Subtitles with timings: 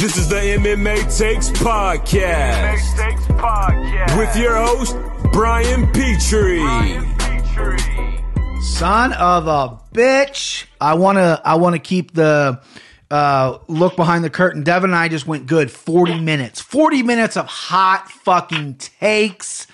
[0.00, 2.78] This is the MMA Takes Podcast.
[2.78, 4.18] MMA Takes Podcast.
[4.18, 4.96] With your host,
[5.32, 6.60] Brian Petrie.
[6.60, 8.62] Brian Petrie.
[8.62, 10.64] Son of a bitch.
[10.80, 12.62] I want to I want to keep the
[13.10, 14.62] uh, look behind the curtain.
[14.62, 16.60] Devin and I just went good 40 minutes.
[16.60, 19.66] 40 minutes of hot fucking takes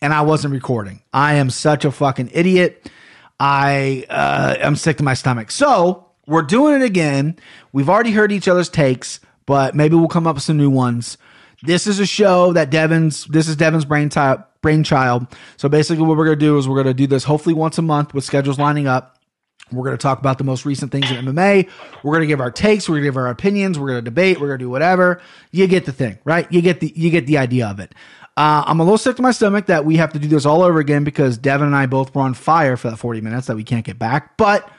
[0.00, 1.02] and I wasn't recording.
[1.12, 2.88] I am such a fucking idiot.
[3.42, 5.50] I uh, I'm sick to my stomach.
[5.50, 7.36] So, we're doing it again.
[7.72, 11.18] We've already heard each other's takes but maybe we'll come up with some new ones.
[11.62, 15.26] This is a show that Devin's, this is Devin's brain type, brainchild.
[15.56, 17.78] So basically what we're going to do is we're going to do this hopefully once
[17.78, 19.18] a month with schedules lining up.
[19.70, 21.68] We're going to talk about the most recent things in MMA.
[22.02, 22.88] We're going to give our takes.
[22.88, 23.78] We're going to give our opinions.
[23.78, 24.38] We're going to debate.
[24.38, 25.22] We're going to do whatever.
[25.50, 26.50] You get the thing, right?
[26.52, 27.94] You get the, you get the idea of it.
[28.36, 30.62] Uh, I'm a little sick to my stomach that we have to do this all
[30.62, 33.56] over again because Devin and I both were on fire for that 40 minutes that
[33.56, 34.70] we can't get back, but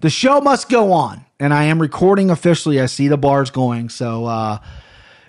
[0.00, 2.80] the show must go on and I am recording officially.
[2.80, 3.88] I see the bars going.
[3.88, 4.58] So, uh,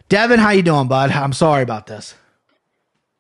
[0.10, 1.10] Devin, how you doing, bud?
[1.12, 2.14] I'm sorry about this.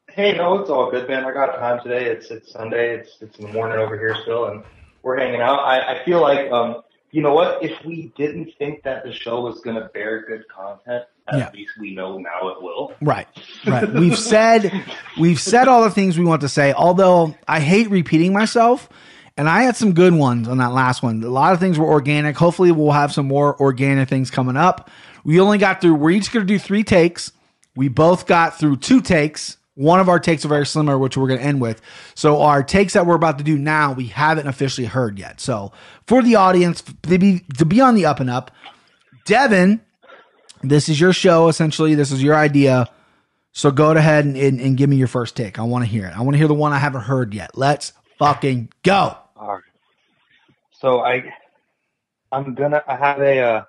[0.09, 1.23] Hey, no, it's all good, man.
[1.23, 2.05] I got time today.
[2.05, 2.97] It's it's Sunday.
[2.97, 4.61] It's it's in the morning over here still, and
[5.03, 5.59] we're hanging out.
[5.59, 6.81] I, I feel like, um,
[7.11, 7.63] you know what?
[7.63, 11.49] If we didn't think that the show was going to bear good content, at Yeah.
[11.53, 12.93] least we know now it will.
[13.01, 13.27] Right,
[13.65, 13.91] right.
[13.93, 14.71] We've said
[15.19, 16.73] we've said all the things we want to say.
[16.73, 18.89] Although I hate repeating myself,
[19.37, 21.23] and I had some good ones on that last one.
[21.23, 22.35] A lot of things were organic.
[22.37, 24.89] Hopefully, we'll have some more organic things coming up.
[25.23, 25.95] We only got through.
[25.95, 27.31] We're each going to do three takes.
[27.75, 29.57] We both got through two takes.
[29.75, 31.81] One of our takes are very similar, which we're going to end with.
[32.13, 35.39] So our takes that we're about to do now, we haven't officially heard yet.
[35.39, 35.71] So
[36.07, 38.51] for the audience to be to be on the up and up,
[39.25, 39.79] Devin,
[40.63, 41.95] this is your show essentially.
[41.95, 42.89] This is your idea.
[43.53, 45.59] So go ahead and, and, and give me your first take.
[45.59, 46.17] I want to hear it.
[46.17, 47.51] I want to hear the one I haven't heard yet.
[47.55, 49.17] Let's fucking go.
[49.35, 49.63] All right.
[50.71, 51.23] So I,
[52.31, 52.81] I'm gonna.
[52.87, 53.39] I have a.
[53.39, 53.63] Uh,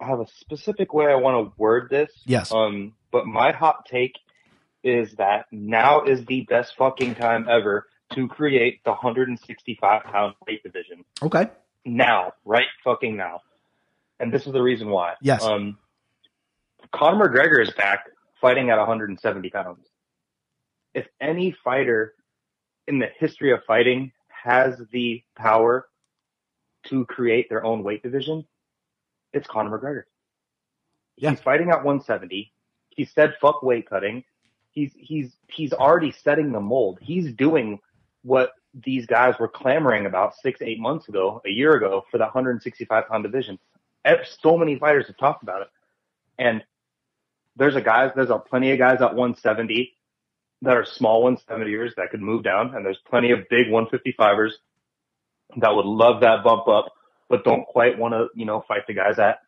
[0.00, 2.10] I have a specific way I want to word this.
[2.26, 2.52] Yes.
[2.52, 4.12] Um, but my hot take
[4.84, 10.62] is that now is the best fucking time ever to create the 165 pound weight
[10.62, 11.04] division.
[11.22, 11.48] Okay.
[11.86, 13.40] now, right fucking now.
[14.20, 15.14] And this is the reason why.
[15.20, 15.42] Yes.
[15.42, 15.78] Um,
[16.92, 18.06] Conor McGregor is back
[18.40, 19.86] fighting at 170 pounds.
[20.94, 22.14] If any fighter
[22.86, 25.88] in the history of fighting has the power
[26.84, 28.46] to create their own weight division,
[29.32, 30.04] it's Conor McGregor.
[31.16, 31.30] Yeah.
[31.30, 32.52] He's fighting at 170.
[32.90, 34.24] He said fuck weight cutting.
[34.70, 36.98] He's he's he's already setting the mold.
[37.00, 37.78] He's doing
[38.22, 38.52] what
[38.84, 43.08] these guys were clamoring about six, eight months ago, a year ago, for that 165
[43.08, 43.58] pound division.
[44.42, 45.68] So many fighters have talked about it,
[46.38, 46.62] and
[47.56, 49.92] there's a guys, there's a plenty of guys at 170
[50.62, 54.52] that are small 170ers that could move down, and there's plenty of big 155ers
[55.58, 56.86] that would love that bump up,
[57.28, 59.40] but don't quite want to, you know, fight the guys at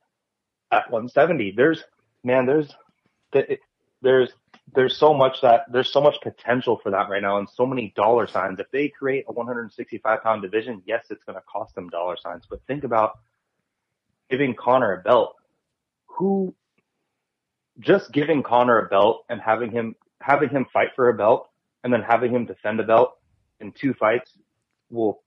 [0.70, 1.54] at 170.
[1.56, 1.82] There's
[2.25, 2.75] man, there's
[4.02, 4.30] there's
[4.75, 7.92] there's so much that there's so much potential for that right now, and so many
[7.96, 8.60] dollar signs.
[8.60, 12.44] If they create a 165 pound division, yes, it's going to cost them dollar signs.
[12.48, 13.19] But think about
[14.31, 15.34] giving Conor a belt.
[16.06, 16.55] Who
[17.81, 21.49] just giving Conor a belt and having him having him fight for a belt
[21.84, 23.19] and then having him defend a belt
[23.61, 24.33] in two fights
[24.91, 25.22] will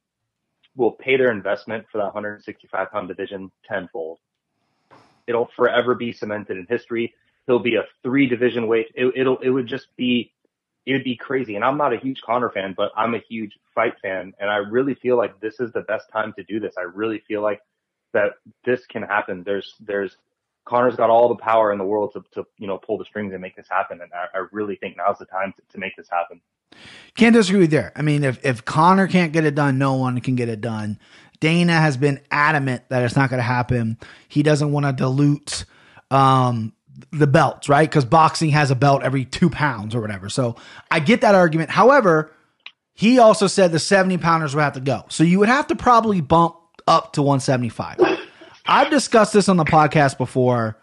[0.75, 4.19] will pay their investment for that 165 pound division tenfold.
[5.28, 7.13] It'll forever be cemented in history.
[7.47, 8.88] He'll be a three division weight.
[8.95, 10.34] It, it'll it would just be
[10.85, 11.56] it would be crazy.
[11.56, 14.57] And I'm not a huge Conor fan, but I'm a huge fight fan, and I
[14.57, 16.75] really feel like this is the best time to do this.
[16.78, 17.61] I really feel like
[18.13, 18.33] that
[18.66, 19.44] this can happen.
[19.44, 20.17] There's there's
[20.66, 23.33] Conor's got all the power in the world to, to you know pull the strings
[23.33, 25.95] and make this happen, and I, I really think now's the time to, to make
[25.95, 26.41] this happen.
[27.16, 27.91] Can't disagree with there.
[27.95, 30.99] I mean, if, if Conor can't get it done, no one can get it done.
[31.41, 33.97] Dana has been adamant that it's not going to happen.
[34.29, 35.66] He doesn't want to dilute
[36.09, 36.73] um,
[37.11, 37.89] the belts, right?
[37.89, 40.29] Because boxing has a belt every two pounds or whatever.
[40.29, 40.55] So
[40.89, 41.72] I get that argument.
[41.72, 42.31] However,
[42.93, 45.05] he also said the 70 pounders would have to go.
[45.09, 46.55] So you would have to probably bump
[46.91, 48.20] up to 175.
[48.66, 50.78] I've discussed this on the podcast before.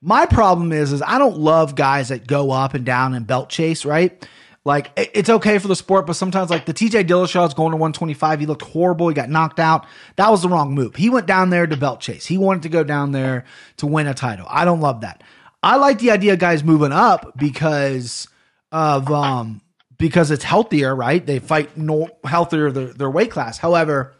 [0.00, 3.48] My problem is, is I don't love guys that go up and down and belt
[3.48, 4.28] chase, right?
[4.64, 8.40] Like it's okay for the sport, but sometimes like the TJ Dillashaw's going to 125.
[8.40, 9.08] He looked horrible.
[9.08, 9.86] He got knocked out.
[10.16, 10.96] That was the wrong move.
[10.96, 12.26] He went down there to belt chase.
[12.26, 13.44] He wanted to go down there
[13.78, 14.46] to win a title.
[14.48, 15.22] I don't love that.
[15.62, 18.26] I like the idea of guys moving up because
[18.72, 19.60] of um
[19.96, 21.24] because it's healthier, right?
[21.24, 23.58] They fight no healthier their, their weight class.
[23.58, 24.14] However,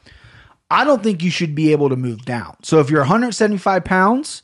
[0.73, 2.57] I don't think you should be able to move down.
[2.63, 4.43] So if you're 175 pounds,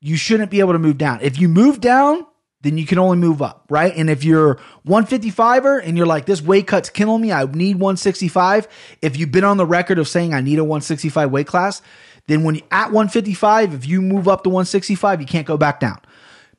[0.00, 1.20] you shouldn't be able to move down.
[1.22, 2.26] If you move down,
[2.62, 3.94] then you can only move up, right?
[3.96, 4.56] And if you're
[4.88, 8.66] 155er and you're like, this weight cut's killing me, I need 165.
[9.00, 11.82] If you've been on the record of saying I need a 165 weight class,
[12.26, 15.78] then when you at 155, if you move up to 165, you can't go back
[15.78, 16.00] down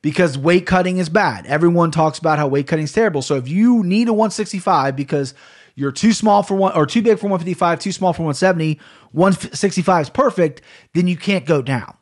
[0.00, 1.44] because weight cutting is bad.
[1.44, 3.20] Everyone talks about how weight cutting is terrible.
[3.20, 5.34] So if you need a 165 because
[5.74, 8.80] you're too small for one or too big for 155, too small for 170,
[9.12, 10.62] 165 is perfect,
[10.94, 11.94] then you can't go down.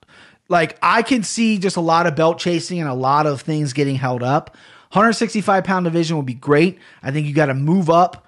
[0.49, 3.73] Like I can see just a lot of belt chasing and a lot of things
[3.73, 4.57] getting held up.
[4.93, 6.79] 165 pound division would be great.
[7.03, 8.27] I think you got to move up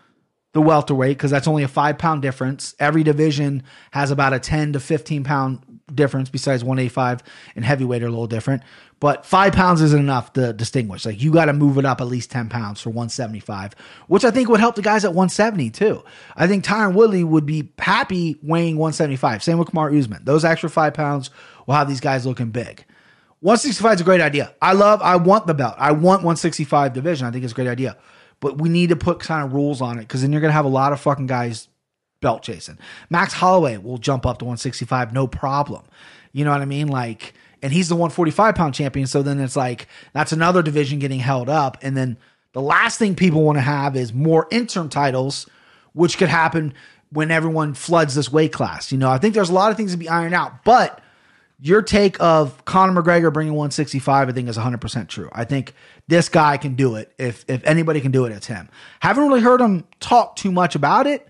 [0.53, 2.75] the welterweight because that's only a five pound difference.
[2.79, 7.23] Every division has about a 10 to 15 pound difference besides 185
[7.57, 8.63] and heavyweight are a little different.
[9.01, 11.05] But five pounds isn't enough to distinguish.
[11.05, 13.75] Like you got to move it up at least 10 pounds for 175,
[14.07, 16.05] which I think would help the guys at 170 too.
[16.37, 19.43] I think Tyron Woodley would be happy weighing 175.
[19.43, 20.25] Same with Kamaru Usman.
[20.25, 21.31] Those extra five pounds
[21.67, 22.85] will have these guys looking big.
[23.41, 24.55] 165 is a great idea.
[24.63, 25.75] I love, I want the belt.
[25.77, 27.27] I want 165 division.
[27.27, 27.97] I think it's a great idea.
[28.39, 30.55] But we need to put kind of rules on it because then you're going to
[30.55, 31.67] have a lot of fucking guys
[32.23, 32.79] belt chasing.
[33.11, 35.83] Max Holloway will jump up to 165, no problem.
[36.33, 36.89] You know what I mean?
[36.89, 39.07] Like, and he's the 145 pound champion.
[39.07, 41.77] So then it's like, that's another division getting held up.
[41.83, 42.17] And then
[42.53, 45.47] the last thing people want to have is more interim titles,
[45.93, 46.73] which could happen
[47.11, 48.91] when everyone floods this weight class.
[48.91, 51.01] You know, I think there's a lot of things to be ironed out, but
[51.61, 55.29] your take of Conor McGregor bringing 165, I think is 100% true.
[55.33, 55.75] I think
[56.09, 57.13] this guy can do it.
[57.19, 58.69] If if anybody can do it, it's him.
[59.01, 61.29] Haven't really heard him talk too much about it.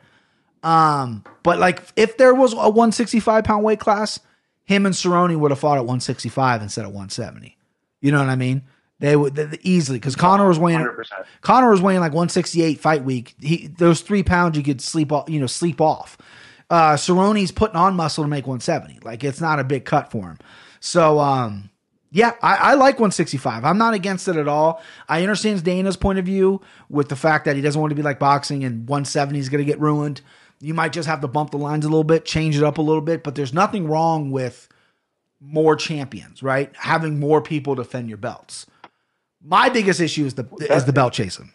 [0.62, 4.20] Um, but like if there was a 165 pound weight class,
[4.64, 7.56] him and Cerrone would have fought at 165 instead of 170.
[8.00, 8.62] You know what I mean?
[9.00, 11.04] They would they, easily because Conor was weighing 100%.
[11.40, 13.34] Conor was weighing like 168 fight week.
[13.40, 16.16] He those three pounds you could sleep off, you know, sleep off.
[16.70, 19.00] Uh Cerrone's putting on muscle to make 170.
[19.02, 20.38] Like it's not a big cut for him.
[20.78, 21.70] So um
[22.14, 23.64] yeah, I, I like 165.
[23.64, 24.82] I'm not against it at all.
[25.08, 26.60] I understand Dana's point of view
[26.90, 29.64] with the fact that he doesn't want to be like boxing and 170 is going
[29.64, 30.20] to get ruined.
[30.62, 32.82] You might just have to bump the lines a little bit, change it up a
[32.82, 34.68] little bit, but there's nothing wrong with
[35.40, 36.70] more champions, right?
[36.76, 38.66] Having more people defend your belts.
[39.44, 41.50] My biggest issue is the is the belt chasing.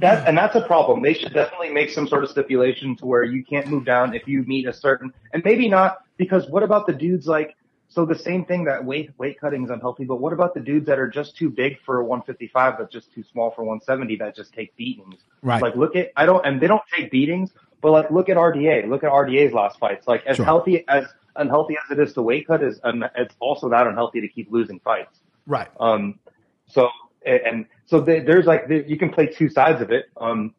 [0.00, 1.02] That and that's a problem.
[1.02, 4.28] They should definitely make some sort of stipulation to where you can't move down if
[4.28, 7.56] you meet a certain and maybe not because what about the dudes like
[7.94, 10.86] so the same thing that weight weight cutting is unhealthy, but what about the dudes
[10.86, 14.52] that are just too big for 155 but just too small for 170 that just
[14.52, 15.20] take beatings?
[15.42, 15.62] Right.
[15.62, 18.88] Like look at I don't and they don't take beatings, but like look at RDA.
[18.88, 20.08] Look at RDA's last fights.
[20.08, 20.44] Like as Sure.
[20.44, 21.04] healthy as
[21.36, 24.50] unhealthy as it is to weight cut is um, it's also that unhealthy to keep
[24.50, 25.20] losing fights.
[25.46, 25.68] Right.
[25.78, 26.18] Um,
[26.66, 26.88] so
[27.24, 30.06] and, and so there's like you can play two sides of it.
[30.16, 30.52] Um,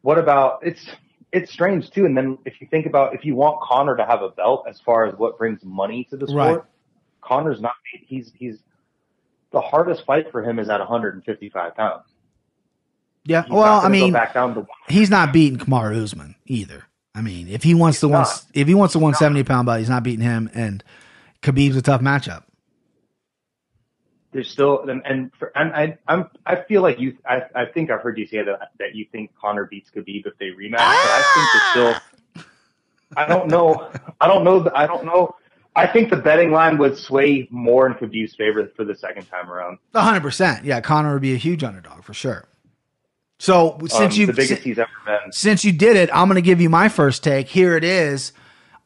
[0.00, 0.86] what about it's
[1.32, 2.04] it's strange too.
[2.04, 4.80] And then if you think about if you want Conor to have a belt as
[4.80, 6.64] far as what brings money to the sport, Right.
[7.20, 7.72] Conor's not.
[8.06, 8.58] He's he's
[9.52, 12.04] the hardest fight for him is at 155 pounds.
[13.24, 13.42] Yeah.
[13.44, 16.84] He's well, I mean, back down to he's not beating Kamaru Usman either.
[17.14, 19.90] I mean, if he wants the one, if he wants the 170 pound belt, he's
[19.90, 20.50] not beating him.
[20.54, 20.82] And
[21.42, 22.44] Khabib's a tough matchup.
[24.32, 27.90] There's still and and, for, and I I'm I feel like you I I think
[27.90, 30.80] I've heard you say that that you think Conor beats Khabib if they rematch, but
[30.80, 32.44] I think it's still
[33.16, 33.90] I don't know
[34.20, 35.34] I don't know I don't know
[35.76, 39.50] I think the betting line would sway more in Khabib's favor for the second time
[39.50, 39.78] around.
[39.94, 40.64] hundred percent.
[40.64, 42.46] Yeah, Conor would be a huge underdog for sure.
[43.38, 45.32] So since Um, you the biggest he's ever been.
[45.32, 47.48] since you did it, I'm going to give you my first take.
[47.48, 48.32] Here it is.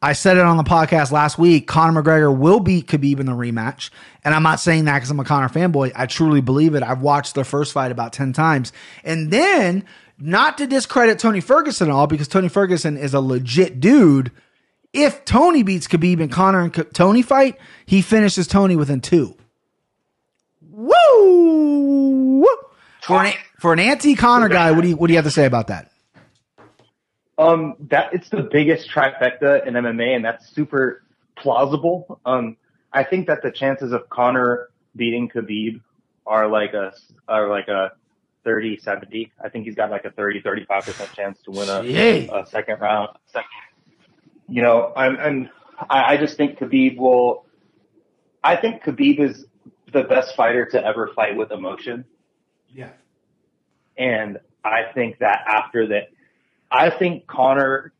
[0.01, 1.65] I said it on the podcast last week.
[1.65, 3.89] Conor McGregor will beat Khabib in the rematch,
[4.23, 5.91] and I'm not saying that because I'm a Conor fanboy.
[5.95, 6.83] I truly believe it.
[6.83, 8.71] I've watched their first fight about ten times,
[9.03, 9.85] and then
[10.19, 14.31] not to discredit Tony Ferguson at all because Tony Ferguson is a legit dude.
[14.93, 19.35] If Tony beats Khabib and Conor and K- Tony fight, he finishes Tony within two.
[20.61, 22.45] Woo!
[23.01, 25.31] For an for an anti Conor guy, what do you what do you have to
[25.31, 25.91] say about that?
[27.37, 31.03] Um, that it's the biggest trifecta in MMA, and that's super
[31.35, 32.19] plausible.
[32.25, 32.57] Um,
[32.91, 35.81] I think that the chances of Conor beating Khabib
[36.25, 36.93] are like a
[37.27, 37.91] are like a
[38.43, 39.31] 30 70.
[39.43, 41.81] I think he's got like a 30 35 percent chance to win a,
[42.29, 43.09] a second round.
[43.27, 43.49] Second,
[44.47, 45.49] you know, I'm, and
[45.89, 47.45] I, I just think Khabib will.
[48.43, 49.45] I think Khabib is
[49.91, 52.05] the best fighter to ever fight with emotion.
[52.73, 52.91] Yeah.
[53.97, 56.09] And I think that after that,
[56.71, 57.93] I think Conor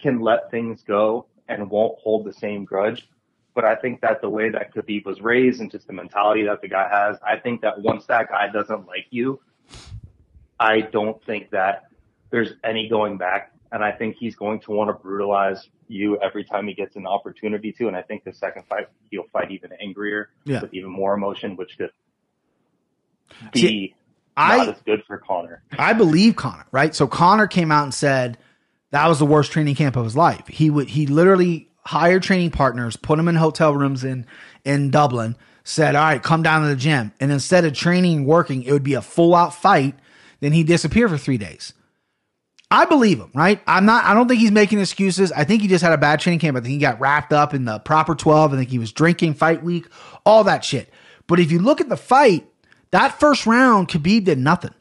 [0.00, 3.08] can let things go and won't hold the same grudge.
[3.54, 6.60] But I think that the way that Khabib was raised and just the mentality that
[6.62, 9.40] the guy has, I think that once that guy doesn't like you,
[10.60, 11.86] I don't think that
[12.30, 13.52] there's any going back.
[13.72, 17.06] And I think he's going to want to brutalize you every time he gets an
[17.06, 17.88] opportunity to.
[17.88, 20.60] And I think the second fight, he'll fight even angrier Yeah.
[20.62, 21.90] with even more emotion, which could
[23.52, 23.94] be See,
[24.38, 25.62] not I as good for Conor.
[25.78, 26.94] I believe Conor, right?
[26.94, 28.38] So Conor came out and said
[28.90, 30.46] that was the worst training camp of his life.
[30.48, 34.26] He would he literally hired training partners, put them in hotel rooms in
[34.64, 38.26] in Dublin, said, "All right, come down to the gym." And instead of training and
[38.26, 39.94] working, it would be a full out fight.
[40.40, 41.72] Then he'd disappear for 3 days.
[42.70, 43.62] I believe him, right?
[43.66, 45.32] I'm not I don't think he's making excuses.
[45.32, 46.56] I think he just had a bad training camp.
[46.56, 48.52] I think he got wrapped up in the proper 12.
[48.52, 49.86] I think he was drinking fight week,
[50.24, 50.92] all that shit.
[51.26, 52.46] But if you look at the fight,
[52.90, 54.74] that first round, Khabib did nothing.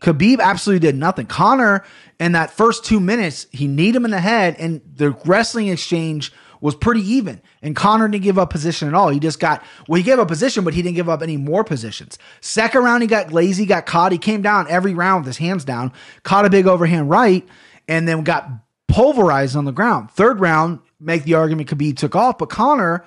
[0.00, 1.26] Khabib absolutely did nothing.
[1.26, 1.84] Conor,
[2.18, 6.32] in that first two minutes, he kneed him in the head, and the wrestling exchange
[6.60, 7.40] was pretty even.
[7.60, 9.10] And Conor didn't give up position at all.
[9.10, 11.64] He just got, well, he gave up position, but he didn't give up any more
[11.64, 12.18] positions.
[12.40, 14.12] Second round, he got lazy, got caught.
[14.12, 15.92] He came down every round with his hands down,
[16.22, 17.46] caught a big overhand right,
[17.88, 18.48] and then got
[18.86, 20.10] pulverized on the ground.
[20.12, 23.04] Third round, make the argument Khabib took off, but Conor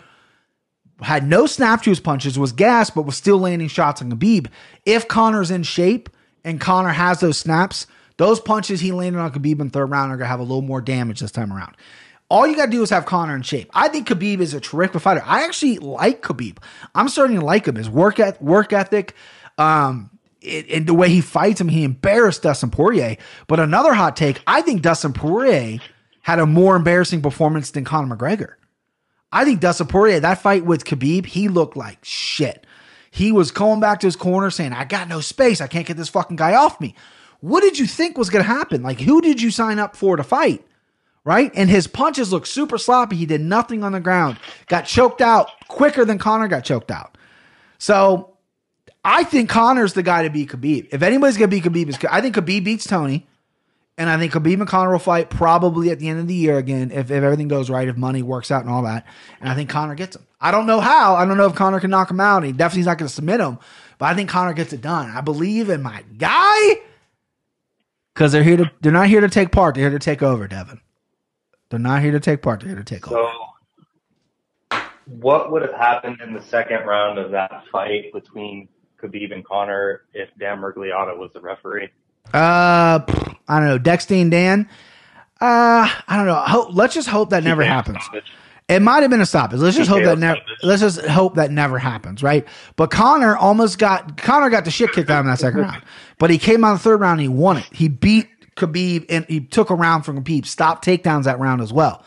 [1.02, 4.48] had no snap to his punches, was gassed, but was still landing shots on Khabib.
[4.86, 6.10] If Conor's in shape
[6.44, 7.88] and Conor has those snaps,
[8.18, 10.82] those punches he landed on Khabib in third round are gonna have a little more
[10.82, 11.76] damage this time around.
[12.30, 13.70] All you gotta do is have Conor in shape.
[13.74, 15.22] I think Khabib is a terrific fighter.
[15.26, 16.58] I actually like Khabib.
[16.96, 17.76] I'm starting to like him.
[17.76, 19.14] His work work ethic,
[19.58, 20.10] um,
[20.42, 23.18] it, and the way he fights him, he embarrassed Dustin Poirier.
[23.48, 25.80] But another hot take, I think Dustin Poirier
[26.22, 28.54] had a more embarrassing performance than Conor McGregor.
[29.36, 32.66] I think Dustin Poirier, that fight with Khabib, he looked like shit.
[33.12, 35.60] He was going back to his corner saying, I got no space.
[35.60, 36.96] I can't get this fucking guy off me.
[37.42, 38.82] What did you think was going to happen?
[38.82, 40.66] Like, who did you sign up for to fight?
[41.26, 41.52] Right?
[41.54, 43.18] And his punches looked super sloppy.
[43.18, 44.38] He did nothing on the ground.
[44.68, 47.18] Got choked out quicker than Conor got choked out.
[47.78, 48.38] So
[49.04, 50.88] I think Conor's the guy to beat Khabib.
[50.94, 53.28] If anybody's going to beat Khabib, I think Khabib beats Tony.
[53.98, 56.58] And I think Khabib and Conor will fight probably at the end of the year
[56.58, 59.06] again if, if everything goes right, if money works out and all that.
[59.40, 60.26] And I think Conor gets him.
[60.42, 61.16] I don't know how.
[61.16, 62.44] I don't know if Conor can knock him out.
[62.44, 63.58] He definitely is not going to submit him.
[63.98, 65.10] But I think Conor gets it done.
[65.10, 66.82] I believe in my guy
[68.14, 68.72] because they're here to.
[68.82, 69.76] They're not here to take part.
[69.76, 70.82] They're here to take over, Devin.
[71.70, 72.62] They're not here to take part.
[72.62, 73.30] They're here to take over.
[74.72, 78.70] So, what would have happened in the second round of that fight between
[79.02, 81.90] Khabib and Conor if Dan Miragliotta was the referee?
[82.34, 83.00] Uh,
[83.48, 83.78] I don't know.
[83.78, 84.68] Dexter Dan.
[85.42, 86.36] Uh, I don't know.
[86.36, 88.04] Hope, let's just hope that never happens.
[88.68, 89.60] It might have been a stoppage.
[89.60, 90.40] Let's just hope that never.
[90.64, 92.48] Let's just hope that never happens, right?
[92.78, 95.84] But Conor almost got Conor got the shit kicked out of him that second round,
[96.18, 97.20] but he came out the third round.
[97.20, 97.66] and He won it.
[97.72, 100.48] He beat Khabib and he took a round from Khabib.
[100.48, 102.04] Stopped takedowns that round as well.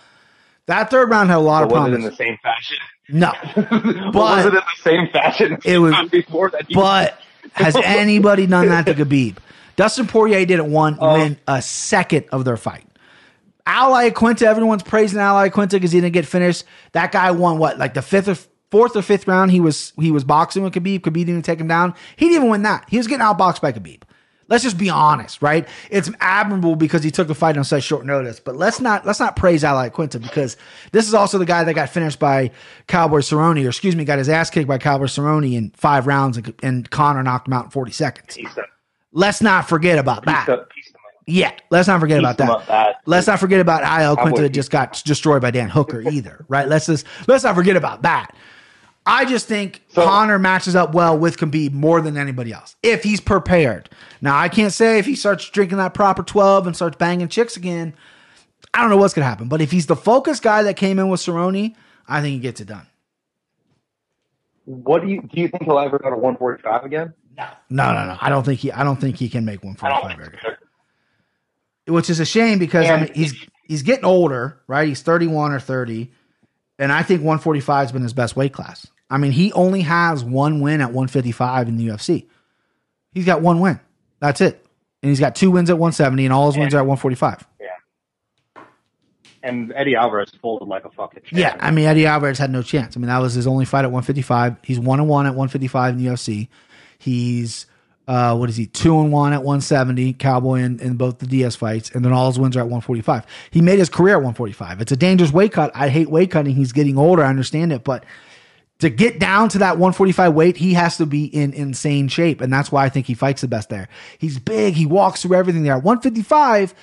[0.66, 2.76] That third round had a lot But of was it in the same fashion?
[3.10, 5.58] No, But was it in the same fashion?
[5.64, 6.66] It was- before that.
[6.74, 7.20] but
[7.52, 9.36] has anybody done that to Khabib?
[9.78, 11.12] Dustin Poirier didn't one oh.
[11.14, 12.84] win a second of their fight.
[13.64, 16.64] Al Iaquinta, everyone's praising Al Iaquinta because he didn't get finished.
[16.92, 18.34] That guy won what, like the fifth or
[18.72, 19.52] fourth or fifth round?
[19.52, 21.02] He was he was boxing with Khabib.
[21.02, 21.94] Khabib didn't take him down.
[22.16, 22.86] He didn't even win that.
[22.88, 24.02] He was getting outboxed by Khabib.
[24.48, 25.68] Let's just be honest, right?
[25.90, 28.40] It's admirable because he took the fight on such short notice.
[28.40, 30.56] But let's not let's not praise Al Iaquinta because
[30.90, 32.50] this is also the guy that got finished by
[32.88, 36.36] Cowboy Cerrone, or excuse me, got his ass kicked by Cowboy Cerrone in five rounds,
[36.36, 38.36] and, and Conor knocked him out in forty seconds.
[39.12, 40.48] Let's not forget about that.
[40.48, 40.94] up- pieced.
[41.30, 42.48] Yeah, let's not forget about that.
[42.50, 42.96] up.
[43.04, 46.66] Let's not forget about Iaquinta that just got destroyed by Dan Hooker either, right?
[46.66, 48.34] Let's just let's not forget about that.
[49.04, 53.02] I just think So- Conor matches up well with Khabib more than anybody else if
[53.02, 53.90] he's prepared.
[54.22, 57.58] Now I can't say if he starts drinking that proper twelve and starts banging chicks
[57.58, 57.94] again.
[58.72, 61.10] I don't know what's gonna happen, but if he's the focused guy that came in
[61.10, 61.74] with Cerrone,
[62.08, 62.86] I think he gets it done.
[64.64, 65.40] What do you do?
[65.42, 67.12] You think he'll ever go to 145 again?
[67.70, 68.16] No, no, no.
[68.20, 68.72] I don't think he.
[68.72, 70.48] I don't think he can make one forty five I don't forty think five so.
[71.86, 71.94] again.
[71.94, 74.88] which is a shame because I mean, he's he's getting older, right?
[74.88, 76.10] He's 31 or 30,
[76.78, 78.86] and I think 145 has been his best weight class.
[79.10, 82.26] I mean, he only has one win at 155 in the UFC.
[83.12, 83.78] He's got one win.
[84.20, 84.64] That's it.
[85.02, 87.46] And he's got two wins at 170, and all his wins are at 145.
[87.60, 87.66] Yeah.
[89.42, 91.22] And Eddie Alvarez folded like a fucking.
[91.30, 92.96] Yeah, I mean Eddie Alvarez had no chance.
[92.96, 94.56] I mean that was his only fight at 155.
[94.64, 96.48] He's one and one at 155 in the UFC.
[96.98, 97.66] He's
[98.06, 98.66] uh, what is he?
[98.66, 102.28] Two and one at 170, Cowboy in, in both the Diaz fights, and then all
[102.28, 103.26] his wins are at 145.
[103.50, 104.80] He made his career at 145.
[104.80, 105.70] It's a dangerous weight cut.
[105.74, 106.54] I hate weight cutting.
[106.54, 107.22] He's getting older.
[107.22, 108.04] I understand it, but
[108.78, 112.50] to get down to that 145 weight, he has to be in insane shape, and
[112.50, 113.88] that's why I think he fights the best there.
[114.16, 114.74] He's big.
[114.74, 115.74] He walks through everything there.
[115.74, 116.74] At 155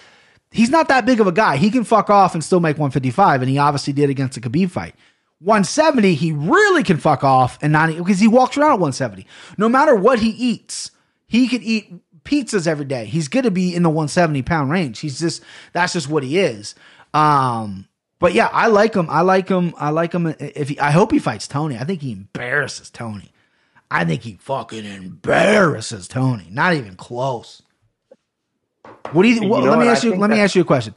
[0.51, 1.57] he's not that big of a guy.
[1.57, 4.71] He can fuck off and still make 155, and he obviously did against the Khabib
[4.71, 4.95] fight.
[5.39, 9.27] 170, he really can fuck off and not because he walks around at 170.
[9.57, 10.91] No matter what he eats,
[11.27, 13.05] he could eat pizzas every day.
[13.05, 14.99] He's going to be in the 170 pound range.
[14.99, 16.73] He's just that's just what he is.
[17.13, 17.87] Um,
[18.19, 19.07] but yeah, I like him.
[19.09, 19.73] I like him.
[19.77, 20.33] I like him.
[20.39, 21.77] If he, I hope he fights Tony.
[21.77, 23.31] I think he embarrasses Tony.
[23.91, 26.47] I think he fucking embarrasses Tony.
[26.49, 27.61] Not even close.
[29.11, 29.41] What do you?
[29.43, 30.15] You what- let me ask you.
[30.15, 30.95] Let me ask you a question.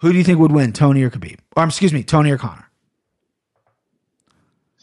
[0.00, 1.38] Who do you think would win, Tony or Khabib?
[1.56, 2.65] Or excuse me, Tony or Conor?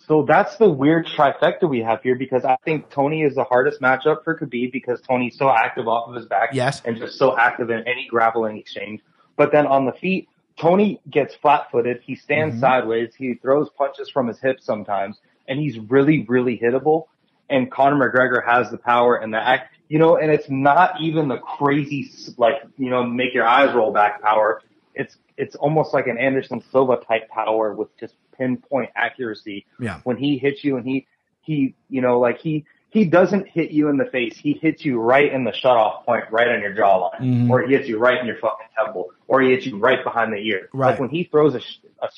[0.05, 3.79] So that's the weird trifecta we have here because I think Tony is the hardest
[3.79, 6.81] matchup for Khabib because Tony's so active off of his back Yes.
[6.83, 9.01] and just so active in any grappling exchange.
[9.37, 10.27] But then on the feet,
[10.59, 12.01] Tony gets flat footed.
[12.05, 12.61] He stands mm-hmm.
[12.61, 13.15] sideways.
[13.15, 17.05] He throws punches from his hips sometimes and he's really, really hittable.
[17.49, 21.27] And Conor McGregor has the power and the act, you know, and it's not even
[21.29, 24.61] the crazy, like, you know, make your eyes roll back power.
[24.95, 29.99] It's, it's almost like an Anderson Silva type power with just pinpoint accuracy Yeah.
[30.03, 31.07] when he hits you and he
[31.41, 34.99] he you know like he he doesn't hit you in the face he hits you
[34.99, 37.49] right in the shut off point right on your jawline Mhm.
[37.49, 40.31] or he hits you right in your fucking temple or he hits you right behind
[40.31, 40.91] the ear Right.
[40.91, 41.61] like when he throws a,
[42.05, 42.09] a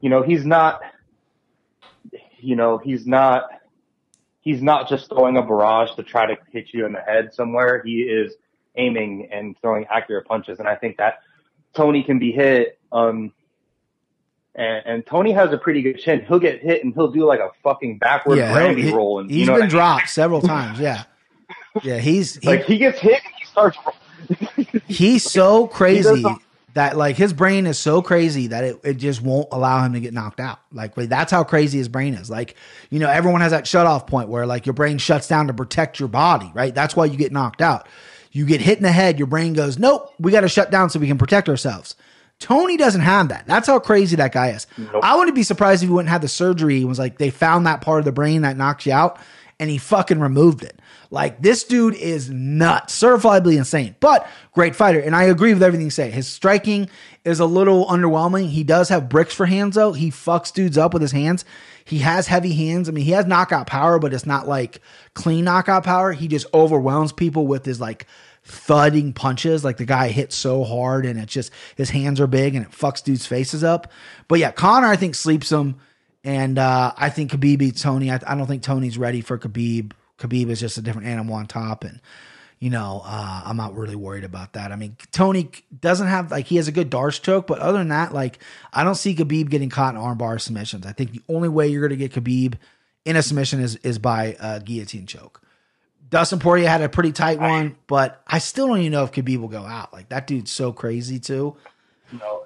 [0.00, 0.80] you know he's not
[2.38, 3.44] you know he's not
[4.40, 7.82] he's not just throwing a barrage to try to hit you in the head somewhere
[7.84, 8.34] he is
[8.76, 11.18] aiming and throwing accurate punches and i think that
[11.74, 13.32] tony can be hit um
[14.54, 16.24] and, and Tony has a pretty good chin.
[16.26, 19.20] He'll get hit and he'll do like a fucking backward Yeah, Randy he, roll.
[19.20, 19.70] And he's you know been what I mean?
[19.70, 20.78] dropped several times.
[20.80, 21.04] Yeah,
[21.82, 21.98] yeah.
[21.98, 23.78] He's he, Like he gets hit and he starts.
[24.86, 26.40] he's so crazy some-
[26.74, 30.00] that like his brain is so crazy that it, it just won't allow him to
[30.00, 30.60] get knocked out.
[30.72, 32.30] Like like, that's how crazy his brain is.
[32.30, 32.54] Like,
[32.90, 35.52] you know, everyone has that shut off point where like your brain shuts down to
[35.54, 36.72] protect your body, right?
[36.74, 37.88] That's why you get knocked out.
[38.32, 41.00] You get hit in the head, your brain goes, Nope, we gotta shut down so
[41.00, 41.96] we can protect ourselves.
[42.40, 43.46] Tony doesn't have that.
[43.46, 44.66] That's how crazy that guy is.
[45.02, 46.80] I wouldn't be surprised if he wouldn't have the surgery.
[46.80, 49.20] It was like they found that part of the brain that knocks you out
[49.60, 50.80] and he fucking removed it.
[51.10, 55.00] Like this dude is nuts, certifiably insane, but great fighter.
[55.00, 56.10] And I agree with everything you say.
[56.10, 56.88] His striking
[57.24, 58.48] is a little underwhelming.
[58.48, 59.92] He does have bricks for hands though.
[59.92, 61.44] He fucks dudes up with his hands.
[61.84, 62.88] He has heavy hands.
[62.88, 64.80] I mean, he has knockout power, but it's not like
[65.14, 66.12] clean knockout power.
[66.12, 68.06] He just overwhelms people with his like
[68.42, 69.64] thudding punches.
[69.64, 72.72] Like the guy hits so hard and it's just his hands are big and it
[72.72, 73.90] fucks dudes' faces up.
[74.28, 75.76] But yeah, Conor, I think, sleeps him.
[76.22, 78.10] And uh, I think Khabib beats Tony.
[78.10, 79.92] I, I don't think Tony's ready for Khabib.
[80.18, 81.82] Khabib is just a different animal on top.
[81.82, 82.00] And,
[82.58, 84.70] you know, uh, I'm not really worried about that.
[84.70, 85.50] I mean, Tony
[85.80, 87.46] doesn't have, like, he has a good D'Arce choke.
[87.46, 88.38] But other than that, like,
[88.70, 90.84] I don't see Khabib getting caught in armbar submissions.
[90.84, 92.56] I think the only way you're going to get Khabib
[93.06, 95.40] in a submission is, is by a guillotine choke.
[96.10, 99.38] Dustin Poirier had a pretty tight one, but I still don't even know if Khabib
[99.38, 99.92] will go out.
[99.92, 101.56] Like that dude's so crazy too.
[102.12, 102.44] No.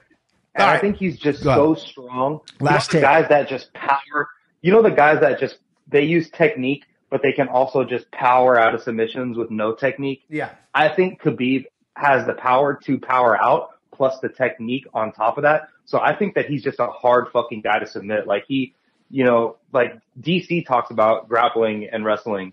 [0.54, 2.40] And All I think he's just Go so strong.
[2.60, 4.28] Last you know the guys that just power.
[4.62, 8.58] You know the guys that just they use technique, but they can also just power
[8.58, 10.24] out of submissions with no technique.
[10.28, 10.50] Yeah.
[10.74, 11.64] I think Khabib
[11.96, 15.68] has the power to power out plus the technique on top of that.
[15.84, 18.26] So I think that he's just a hard fucking guy to submit.
[18.26, 18.74] Like he,
[19.10, 22.52] you know, like DC talks about grappling and wrestling,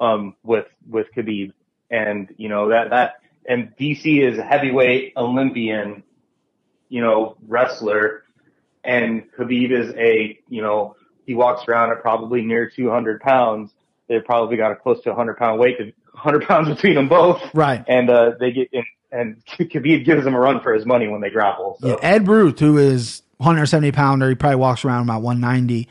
[0.00, 1.52] um, with, with Khabib
[1.90, 6.02] and, you know, that, that, and DC is a heavyweight Olympian,
[6.88, 8.24] you know, wrestler
[8.84, 13.70] and Khabib is a, you know, he walks around at probably near 200 pounds.
[14.08, 17.42] They've probably got a close to 100 pound weight, 100 pounds between them both.
[17.54, 17.84] Right.
[17.86, 21.20] And, uh, they get, and, and Khabib gives them a run for his money when
[21.20, 21.76] they grapple.
[21.80, 21.88] So.
[21.88, 25.88] Yeah, Ed Ruth, who is 170 pounder, he probably walks around about 190.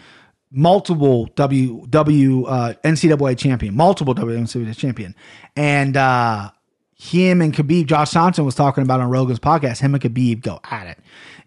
[0.52, 5.14] Multiple W W uh, NCAA champion, multiple WNCAA champion,
[5.56, 6.52] and uh,
[6.96, 9.82] him and Khabib, Josh Thomson was talking about on Rogan's podcast.
[9.82, 11.00] Him and Khabib go at it,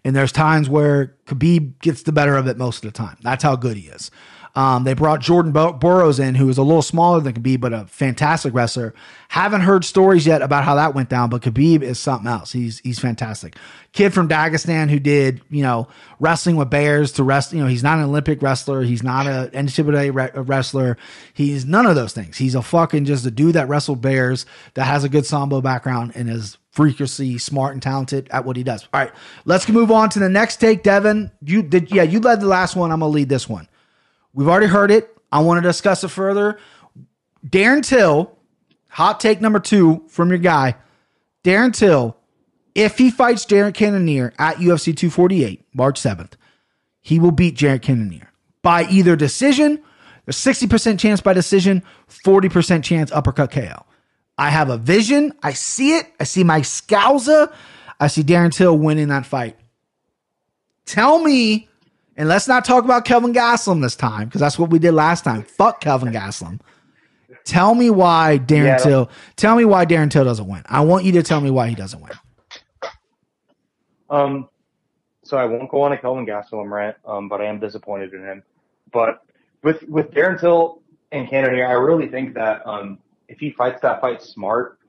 [0.05, 3.17] and there's times where Khabib gets the better of it most of the time.
[3.21, 4.11] That's how good he is.
[4.55, 7.73] Um, they brought Jordan Bur- Burroughs in, who is a little smaller than Khabib, but
[7.73, 8.93] a fantastic wrestler.
[9.29, 12.51] Haven't heard stories yet about how that went down, but Khabib is something else.
[12.51, 13.55] He's he's fantastic.
[13.93, 15.87] Kid from Dagestan who did you know
[16.19, 17.53] wrestling with bears to rest.
[17.53, 18.83] You know he's not an Olympic wrestler.
[18.83, 20.97] He's not a NCAA re- wrestler.
[21.33, 22.37] He's none of those things.
[22.37, 26.11] He's a fucking just a dude that wrestled bears that has a good sambo background
[26.15, 28.87] and is freakishly smart and talented at what he does.
[28.93, 29.11] All right,
[29.45, 30.83] let's move on to the next take.
[30.83, 32.91] Devin, you did yeah you led the last one.
[32.91, 33.67] I'm gonna lead this one.
[34.33, 35.15] We've already heard it.
[35.31, 36.59] I want to discuss it further.
[37.45, 38.37] Darren Till,
[38.89, 40.75] hot take number two from your guy.
[41.43, 42.17] Darren Till,
[42.75, 46.33] if he fights Jared Cannonier at UFC 248, March 7th,
[47.01, 49.81] he will beat Jared Cannonier by either decision,
[50.27, 53.85] a 60% chance by decision, 40% chance uppercut KO.
[54.37, 55.33] I have a vision.
[55.43, 56.07] I see it.
[56.19, 57.51] I see my Scouser.
[57.99, 59.57] I see Darren Till winning that fight.
[60.85, 61.69] Tell me
[62.17, 65.23] and let's not talk about Kelvin Gastelum this time because that's what we did last
[65.23, 65.43] time.
[65.43, 66.59] Fuck Kelvin Gastelum.
[67.45, 68.77] Tell me why Darren Yeah.
[68.77, 69.09] Till.
[69.35, 70.61] Tell me why Darren Till doesn't win.
[70.67, 72.11] I want you to tell me why he doesn't win.
[74.09, 74.49] Um,
[75.23, 78.23] so I won't go on a Kelvin Gastelum rant, um, but I am disappointed in
[78.23, 78.43] him.
[78.91, 79.23] But
[79.63, 84.01] with with Darren Till, and Cannonier, I really think that um, if he fights that
[84.01, 84.79] fight smart,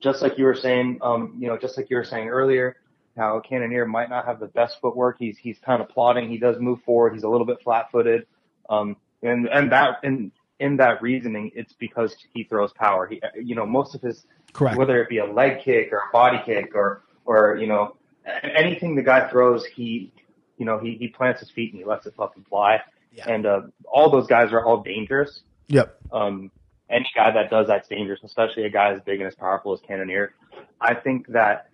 [0.00, 2.76] just like you were saying, um, you know, just like you were saying earlier,
[3.18, 5.16] how Cannonier might not have the best footwork.
[5.18, 6.30] He's he's kind of plodding.
[6.30, 7.12] He does move forward.
[7.12, 8.26] He's a little bit flat-footed,
[8.70, 13.06] um, and and that and in that reasoning, it's because he throws power.
[13.06, 14.78] He, you know, most of his Correct.
[14.78, 17.96] whether it be a leg kick or a body kick or or you know
[18.42, 20.12] anything the guy throws, he
[20.56, 22.80] you know he he plants his feet and he lets it fucking fly.
[23.12, 23.30] Yeah.
[23.30, 25.40] And uh, all those guys are all dangerous.
[25.68, 25.98] Yep.
[26.12, 26.50] Um,
[26.90, 29.80] any guy that does that's dangerous, especially a guy as big and as powerful as
[29.86, 30.32] Cannonier.
[30.80, 31.68] I think that,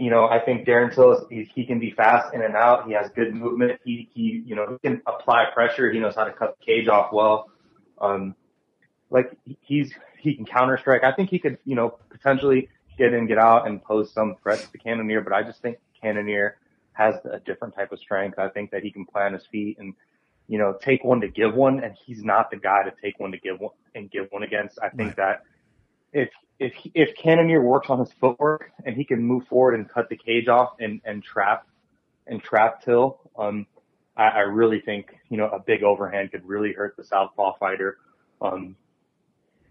[0.00, 2.86] you know, I think Darren Till is, he, he can be fast in and out.
[2.86, 3.80] He has good movement.
[3.84, 5.92] He, he, you know, he can apply pressure.
[5.92, 7.50] He knows how to cut the cage off well.
[8.00, 8.34] Um,
[9.10, 11.04] like he's, he can counter strike.
[11.04, 14.68] I think he could, you know, potentially get in, get out and pose some threats
[14.68, 16.56] to Cannonier, but I just think Cannonier
[16.92, 18.38] has a different type of strength.
[18.38, 19.94] I think that he can plant his feet and,
[20.48, 23.32] you know, take one to give one, and he's not the guy to take one
[23.32, 24.78] to give one and give one against.
[24.82, 25.42] I think that
[26.12, 30.08] if if if Cannonier works on his footwork and he can move forward and cut
[30.08, 31.66] the cage off and and trap
[32.26, 33.66] and trap Till, um,
[34.16, 37.98] I, I really think you know a big overhand could really hurt the southpaw fighter.
[38.40, 38.76] Um,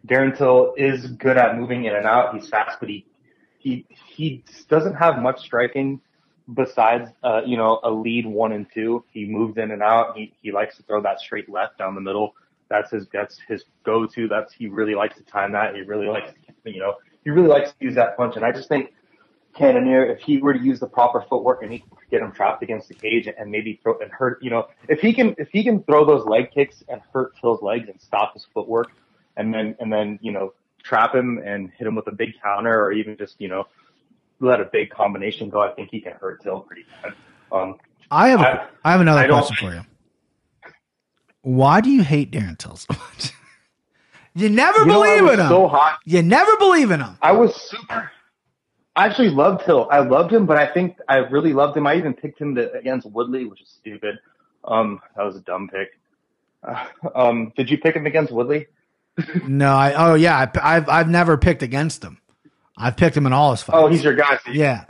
[0.07, 2.33] Darren Till is good at moving in and out.
[2.35, 3.05] He's fast, but he
[3.59, 6.01] he he doesn't have much striking
[6.53, 9.03] besides uh, you know a lead one and two.
[9.11, 10.17] He moves in and out.
[10.17, 12.33] He he likes to throw that straight left down the middle.
[12.69, 14.27] That's his that's his go to.
[14.27, 15.75] That's he really likes to time that.
[15.75, 18.35] He really likes to, you know he really likes to use that punch.
[18.35, 18.93] And I just think
[19.55, 22.63] Cannonier, if he were to use the proper footwork and he could get him trapped
[22.63, 25.63] against the cage and maybe throw and hurt, you know, if he can if he
[25.63, 28.91] can throw those leg kicks and hurt Till's legs and stop his footwork,
[29.37, 30.53] and then and then you know
[30.83, 33.67] trap him and hit him with a big counter or even just you know
[34.39, 37.13] let a big combination go, I think he can hurt Till pretty bad.
[37.51, 37.75] Um,
[38.09, 39.81] I have a, I- I have another I question for you.
[41.41, 43.31] Why do you hate Darren Till so much?
[44.35, 45.47] you never you know, I believe was in him.
[45.47, 45.99] so hot.
[46.05, 47.17] you never believe in him.
[47.21, 48.11] I was super.
[48.95, 49.87] I actually loved Till.
[49.89, 51.87] I loved him, but I think I really loved him.
[51.87, 54.19] I even picked him to, against Woodley, which is stupid.
[54.65, 55.89] Um, that was a dumb pick.
[56.63, 58.67] Uh, um, did you pick him against Woodley?
[59.45, 62.21] No, I oh yeah, I, I've I've never picked against him.
[62.77, 63.77] I've picked him in all his fights.
[63.77, 64.37] Oh, he's your guy.
[64.45, 64.85] So you, yeah,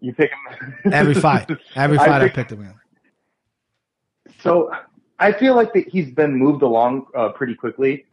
[0.00, 2.74] you pick him every fight, every I fight I, picked- picked him in.
[4.40, 4.72] So
[5.18, 8.06] I feel like that he's been moved along uh, pretty quickly.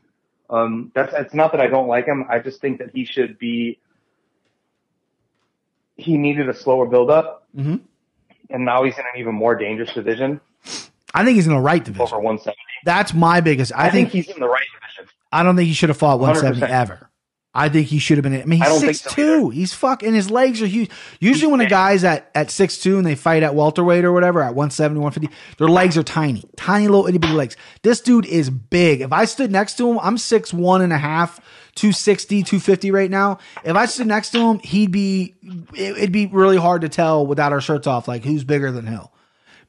[0.49, 2.25] Um, that's it's not that I don't like him.
[2.29, 3.79] I just think that he should be.
[5.95, 7.81] He needed a slower build up, Mhm.
[8.49, 10.41] and now he's in an even more dangerous division
[11.13, 12.01] I think he's in the right division.
[12.03, 12.55] over 170.
[12.85, 13.73] That's my biggest.
[13.75, 15.11] I, I, think, think, he's in the right division.
[15.31, 16.69] I don't think he should have fought 170 100%.
[16.69, 17.09] ever.
[17.53, 18.41] I think he should have been.
[18.41, 19.49] I mean, he's six so two.
[19.49, 20.13] He's fucking.
[20.13, 20.89] His legs are huge.
[21.19, 24.39] Usually, when a guy's at at six two and they fight at welterweight or whatever
[24.41, 27.57] at 170, 150, their legs are tiny, tiny little itty bitty legs.
[27.81, 29.01] This dude is big.
[29.01, 31.39] If I stood next to him, I'm six one and a half,
[31.75, 33.37] 260, 250 right now.
[33.65, 35.35] If I stood next to him, he'd be.
[35.75, 38.87] it- It'd be really hard to tell without our shirts off, like who's bigger than
[38.87, 39.01] who.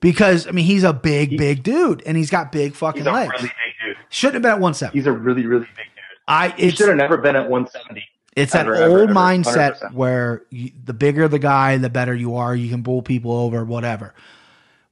[0.00, 3.32] Because I mean, he's a big, big dude, and he's got big fucking He's legs.
[3.34, 3.96] really big.
[4.08, 4.96] Shouldn't have been at 170.
[4.98, 5.84] He's a really, really big dude.
[6.28, 8.04] I it's should have never been at 170.
[8.36, 9.18] it's Ever, that ever, old ever.
[9.18, 9.92] mindset 100%.
[9.94, 12.54] where you, the bigger the guy, the better you are.
[12.54, 14.14] You can bull people over, whatever.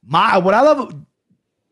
[0.05, 0.93] My what I love,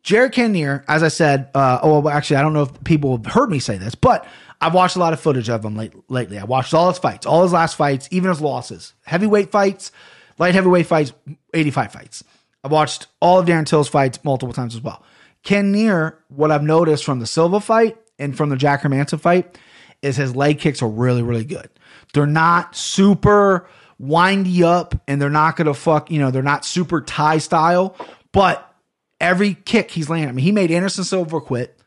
[0.02, 1.50] Jared Cannonier, as I said.
[1.54, 4.26] Uh, oh, actually, I don't know if people have heard me say this, but
[4.60, 6.38] I've watched a lot of footage of him late, lately.
[6.38, 9.90] I watched all his fights, all his last fights, even his losses, heavyweight fights,
[10.38, 11.12] light heavyweight fights,
[11.54, 12.24] eighty-five fights.
[12.62, 15.02] I've watched all of Darren Till's fights multiple times as well.
[15.42, 19.58] Cannonier, what I've noticed from the Silva fight and from the Jack Hermansson fight
[20.02, 21.68] is his leg kicks are really, really good.
[22.14, 27.00] They're not super windy up and they're not gonna fuck, you know, they're not super
[27.00, 27.96] Thai style,
[28.32, 28.74] but
[29.20, 30.28] every kick he's landing.
[30.28, 31.78] I mean, he made Anderson Silva quit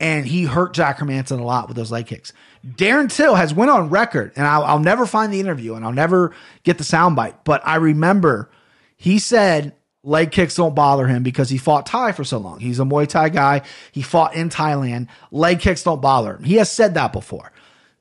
[0.00, 2.32] and he hurt Jack Hermansson a lot with those leg kicks.
[2.64, 5.92] Darren Till has went on record, and I'll, I'll never find the interview and I'll
[5.92, 8.50] never get the soundbite, but I remember
[8.96, 12.60] he said leg kicks don't bother him because he fought Thai for so long.
[12.60, 13.62] He's a Muay Thai guy.
[13.92, 15.08] He fought in Thailand.
[15.30, 16.44] Leg kicks don't bother him.
[16.44, 17.52] He has said that before.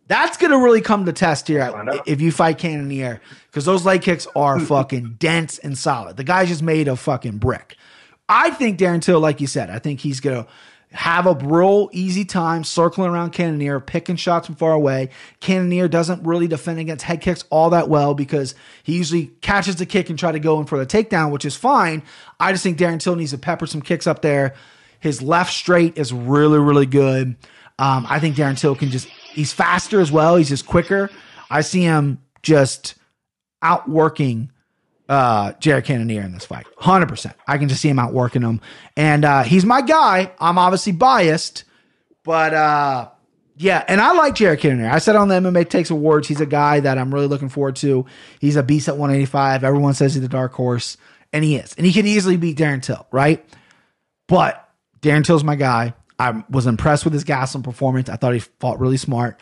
[0.07, 1.73] That's going to really come to test here
[2.05, 6.15] if you fight Cannonier because those leg kicks are fucking dense and solid.
[6.15, 7.75] The guy's just made of fucking brick.
[8.29, 10.49] I think Darren Till, like you said, I think he's going to
[10.91, 15.09] have a real easy time circling around Cannonier, picking shots from far away.
[15.41, 19.85] Cannonier doesn't really defend against head kicks all that well because he usually catches the
[19.85, 22.03] kick and try to go in for the takedown, which is fine.
[22.39, 24.55] I just think Darren Till needs to pepper some kicks up there.
[24.99, 27.35] His left straight is really, really good.
[27.79, 30.37] Um, I think Darren Till can just, he's faster as well.
[30.37, 31.09] He's just quicker.
[31.49, 32.95] I see him just
[33.61, 34.51] outworking
[35.09, 36.67] uh Jared Cannonier in this fight.
[36.79, 37.33] 100%.
[37.47, 38.61] I can just see him outworking him.
[38.95, 40.31] And uh he's my guy.
[40.39, 41.63] I'm obviously biased,
[42.23, 43.09] But uh,
[43.55, 44.89] yeah, and I like Jared Cannonier.
[44.89, 47.75] I said on the MMA Takes Awards, he's a guy that I'm really looking forward
[47.77, 48.05] to.
[48.39, 49.63] He's a beast at 185.
[49.63, 50.97] Everyone says he's the dark horse,
[51.33, 51.73] and he is.
[51.75, 53.43] And he could easily beat Darren Till, right?
[54.27, 54.69] But
[55.01, 55.93] Darren Till's my guy.
[56.19, 58.09] I was impressed with his Gastelum performance.
[58.09, 59.39] I thought he fought really smart.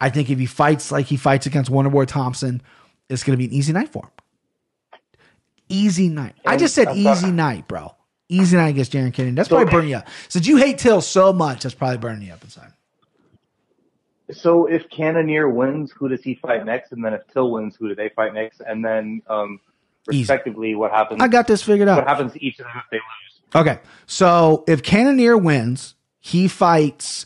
[0.00, 2.62] I think if he fights like he fights against Wonderboy Thompson,
[3.08, 4.10] it's going to be an easy night for him.
[5.68, 6.34] Easy night.
[6.46, 7.94] I just said easy night, bro.
[8.28, 9.34] Easy night against Darren Kennedy.
[9.34, 10.08] That's probably burning you up.
[10.28, 12.72] Since you hate Till so much, that's probably burning you up inside.
[14.30, 16.92] So if Cannonier wins, who does he fight next?
[16.92, 18.60] And then if Till wins, who do they fight next?
[18.60, 19.60] And then, um,
[20.10, 20.20] Easy.
[20.20, 21.22] respectively, what happens?
[21.22, 21.96] I got this figured out.
[21.96, 23.66] what happens to each of them if they lose?
[23.66, 23.80] Okay.
[24.06, 27.24] So if Cannonier wins, he fights.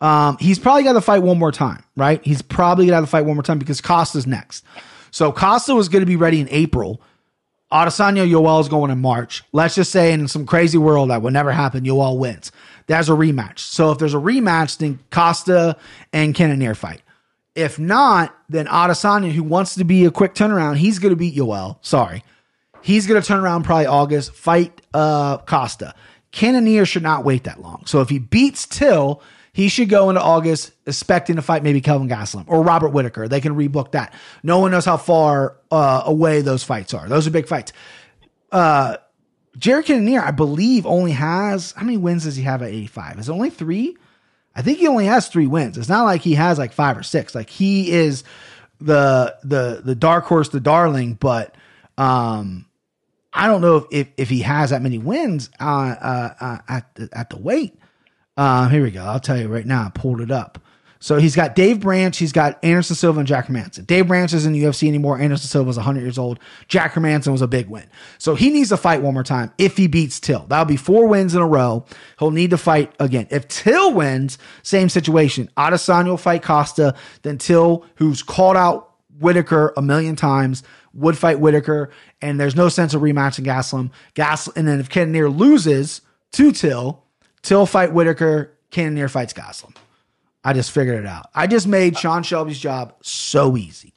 [0.00, 2.22] Um, he's probably got to fight one more time, right?
[2.22, 4.64] He's probably got to fight one more time because Costa's next.
[5.10, 7.00] So Costa was going to be ready in April.
[7.74, 9.42] Adesanya Yoel is going in March.
[9.52, 12.52] Let's just say in some crazy world that would never happen, Yoel wins.
[12.86, 13.58] There's a rematch.
[13.58, 15.76] So if there's a rematch, then Costa
[16.12, 17.02] and Cannonier fight.
[17.56, 21.34] If not, then Adesanya, who wants to be a quick turnaround, he's going to beat
[21.34, 21.78] Yoel.
[21.80, 22.22] Sorry.
[22.80, 25.94] He's going to turn around probably August, fight uh, Costa.
[26.30, 27.84] Cannonier should not wait that long.
[27.86, 29.20] So if he beats Till,
[29.54, 33.28] he should go into August expecting to fight maybe Kelvin Gastelum or Robert Whitaker.
[33.28, 34.12] They can rebook that.
[34.42, 37.08] No one knows how far uh, away those fights are.
[37.08, 37.72] Those are big fights.
[38.50, 38.96] Uh,
[39.56, 43.20] Jared Cannonier, I believe, only has how many wins does he have at 85?
[43.20, 43.96] Is it only three?
[44.56, 45.78] I think he only has three wins.
[45.78, 47.32] It's not like he has like five or six.
[47.32, 48.24] Like he is
[48.80, 51.56] the the the dark horse, the darling, but
[51.96, 52.66] um
[53.32, 56.92] I don't know if if, if he has that many wins uh, uh, uh at
[56.96, 57.78] the, at the weight.
[58.36, 59.02] Um, here we go.
[59.02, 59.86] I'll tell you right now.
[59.86, 60.58] I pulled it up.
[61.04, 63.84] So he's got Dave Branch, he's got Anderson Silva and Jack Manson.
[63.84, 65.18] Dave Branch isn't in the UFC anymore.
[65.18, 66.38] Anderson Silva was 100 years old.
[66.66, 67.84] Jack Manson was a big win.
[68.16, 70.46] So he needs to fight one more time if he beats Till.
[70.46, 71.84] That'll be four wins in a row.
[72.18, 73.26] He'll need to fight again.
[73.28, 75.50] If Till wins, same situation.
[75.58, 76.94] Adesanya will fight Costa.
[77.20, 80.62] Then Till, who's called out Whitaker a million times,
[80.94, 81.90] would fight Whitaker.
[82.22, 83.90] And there's no sense of rematching Gastelum.
[84.14, 86.00] Gas, and then if Cannonier loses
[86.32, 87.03] to Till,
[87.44, 89.76] Till fight Whitaker, Cannonier fights Gastelum.
[90.42, 91.28] I just figured it out.
[91.34, 93.92] I just made Sean Shelby's job so easy.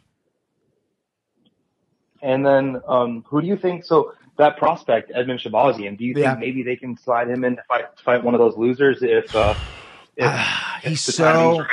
[2.22, 3.84] And then, um, who do you think?
[3.84, 6.36] So that prospect, Edmen Shahbazyan, do you think Yeah.
[6.36, 9.34] maybe they can slide him in to fight to fight one of those losers if
[9.36, 9.54] uh,
[10.16, 10.32] if,
[10.84, 11.68] He's if the so right?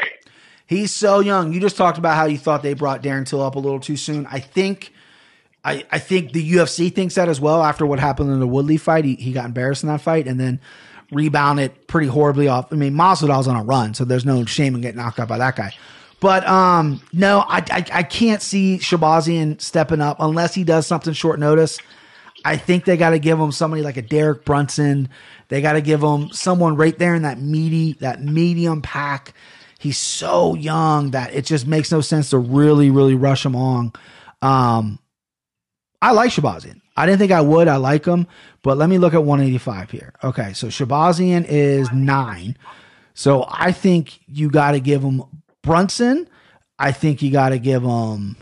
[0.66, 1.52] he's so young.
[1.52, 3.96] You just talked about how you thought they brought Darren Till up a little too
[3.96, 4.26] soon.
[4.26, 4.92] I think
[5.64, 8.76] I, I think the UFC thinks that as well after what happened in the Woodley
[8.76, 9.04] fight.
[9.04, 10.60] He, he got embarrassed in that fight and then
[11.10, 12.72] rebounded pretty horribly off.
[12.72, 15.38] I mean, Masvidal's on a run, so there's no shame in getting knocked out by
[15.38, 15.72] that guy.
[16.20, 21.12] But um, no, I, I I can't see Shahbazyan stepping up unless he does something
[21.12, 21.78] short notice.
[22.44, 25.08] I think they got to give him somebody like a Derek Brunson.
[25.48, 29.34] They got to give him someone right there in that meaty, that medium pack.
[29.78, 33.92] He's so young that it just makes no sense to really, really rush him on.
[34.40, 34.98] Um,
[36.00, 36.80] I like Shahbazyan.
[36.96, 37.66] I didn't think I would.
[37.68, 38.26] I like him,
[38.62, 40.14] but let me look at 185 here.
[40.22, 42.56] Okay, so Shahbazyan is nine.
[43.14, 45.22] So I think you got to give him
[45.62, 46.28] Brunson.
[46.78, 48.36] I think you got to give him.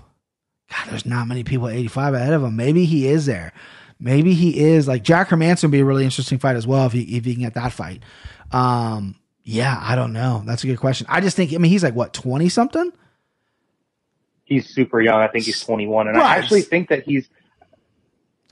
[0.70, 2.56] God, there's not many people at 85 ahead of him.
[2.56, 3.52] Maybe he is there.
[4.00, 6.92] Maybe he is like Jack Hermansson would be a really interesting fight as well if
[6.92, 8.02] he if he can get that fight.
[8.50, 10.42] Um, yeah, I don't know.
[10.44, 11.06] That's a good question.
[11.10, 12.92] I just think I mean he's like what 20 something.
[14.44, 15.20] He's super young.
[15.20, 16.26] I think he's 21, and Right.
[16.26, 17.28] I actually think that he's.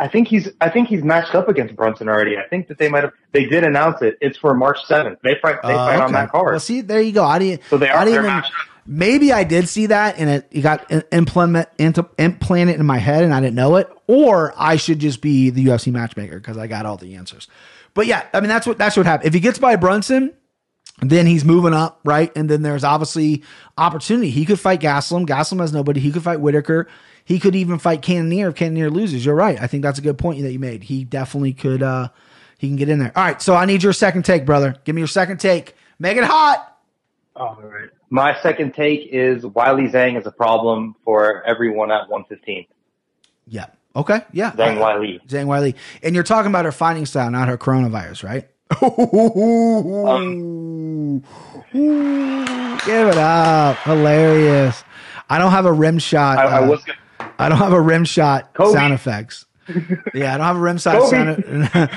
[0.00, 0.48] I think he's.
[0.60, 2.36] I think he's matched up against Brunson already.
[2.38, 3.12] I think that they might have.
[3.32, 4.16] They did announce it.
[4.22, 5.18] It's for March 7th.
[5.22, 5.56] They fight.
[5.62, 6.52] They Uh, fight on that card.
[6.54, 7.22] Well, see, there you go.
[7.24, 7.62] I didn't.
[7.68, 8.42] So they are- I didn't even.
[8.86, 13.22] Maybe I did see that, and it, it got implement into implanted in my head,
[13.24, 13.88] and I didn't know it.
[14.08, 17.46] Or I should just be the UFC matchmaker because I got all the answers.
[17.94, 19.28] But yeah, I mean that's what that's what happened.
[19.28, 20.32] If he gets by Brunson,
[21.02, 22.32] then he's moving up, right?
[22.34, 23.42] And then there's obviously
[23.76, 24.30] opportunity.
[24.30, 25.26] He could fight Gastelum.
[25.26, 26.00] Gastelum has nobody.
[26.00, 26.88] He could fight Whitaker.
[27.30, 29.24] He could even fight Cannonier if Cannonier loses.
[29.24, 29.56] You're right.
[29.62, 30.82] I think that's a good point that you made.
[30.82, 31.80] He definitely could.
[31.80, 32.08] uh
[32.58, 33.12] He can get in there.
[33.14, 33.40] All right.
[33.40, 34.74] So I need your second take, brother.
[34.82, 35.76] Give me your second take.
[36.00, 36.76] Make it hot.
[37.36, 37.88] All right.
[38.08, 42.66] My second take is Weili Zhang is a problem for everyone at 115.
[43.46, 43.66] Yeah.
[43.94, 44.22] Okay.
[44.32, 44.50] Yeah.
[44.50, 45.24] Zhang Weili.
[45.28, 45.76] Zhang Weili.
[46.02, 48.48] And you're talking about her fighting style, not her coronavirus, right?
[52.86, 53.76] Give it up.
[53.84, 54.82] Hilarious.
[55.28, 56.38] I don't have a rim shot.
[56.38, 56.82] I, I uh, was.
[56.82, 56.98] Gonna,
[57.40, 58.72] I don't have a rim shot Kobe.
[58.72, 59.46] sound effects.
[60.14, 61.44] Yeah, I don't have a rim shot sound.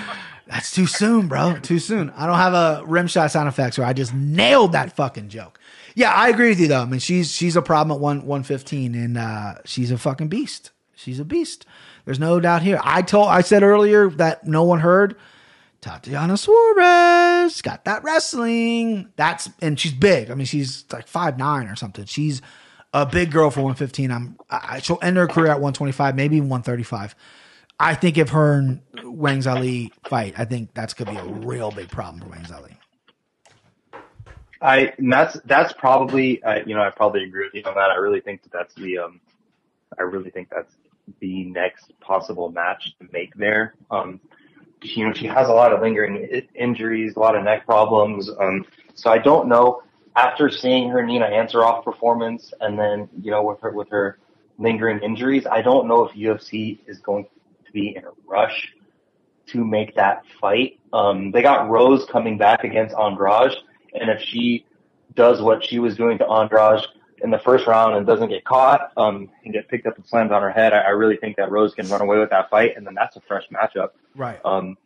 [0.48, 1.58] That's too soon, bro.
[1.60, 2.12] Too soon.
[2.12, 5.60] I don't have a rim shot sound effects, or I just nailed that fucking joke.
[5.96, 6.82] Yeah, I agree with you though.
[6.82, 10.28] I mean, she's she's a problem at one one fifteen, and uh, she's a fucking
[10.28, 10.72] beast.
[10.96, 11.66] She's a beast.
[12.06, 12.80] There's no doubt here.
[12.84, 15.16] I told I said earlier that no one heard.
[15.82, 19.10] Tatiana Suarez got that wrestling.
[19.18, 20.32] That's and she's big.
[20.32, 22.06] I mean, she's like five nine or something.
[22.06, 22.42] She's
[22.94, 24.12] a big girl for 115.
[24.12, 27.16] I'm I, she'll end her career at 125, maybe 135.
[27.80, 31.72] I think if her and Zhang Weili fight, I think that's gonna be a real
[31.72, 32.78] big problem for Zhang Weili.
[34.62, 37.90] I and that's that's probably uh, you know I probably agree with you on that.
[37.90, 39.20] I really think that that's the um
[39.98, 40.74] I really think that's
[41.20, 43.74] the next possible match to make there.
[43.92, 44.22] Um,
[44.82, 48.30] you know she has a lot of lingering injuries, a lot of neck problems.
[48.40, 49.82] Um, so I don't know.
[50.16, 54.20] After seeing her Nina Ansaroff performance, and then you know with her with her
[54.60, 57.26] lingering injuries, I don't know if UFC is going
[57.66, 58.74] to be in a rush
[59.48, 60.80] to make that fight.
[60.94, 63.54] Um, they got Rose coming back against Andrade,
[64.00, 64.66] and if she
[65.16, 66.82] does what she was doing to Andrade
[67.24, 70.32] in the first round and doesn't get caught um, and get picked up and slammed
[70.32, 72.78] on her head, I, I really think that Rose can run away with that fight,
[72.78, 74.40] and then that's a fresh matchup, Right.
[74.46, 74.78] um,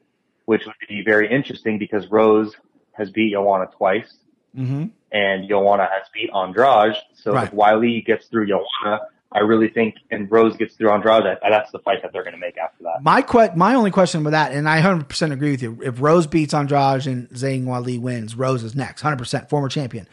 [0.45, 2.55] which would be very interesting because Rose
[2.93, 4.13] has beat Joanna twice,
[4.57, 4.85] Mm-hmm.
[5.11, 6.95] And Joanna has beat Andrade.
[7.13, 7.47] So Right.
[7.47, 11.71] if Weili gets through Joanna, I really think, and Rose gets through Andrade, that, that's
[11.71, 13.03] the fight that they're going to make after that.
[13.03, 15.79] My que- my only question with that, and I 100% agree with you.
[15.83, 20.07] If Rose beats Andrade and Zhang Weili wins, Rose is next, 100% former champion.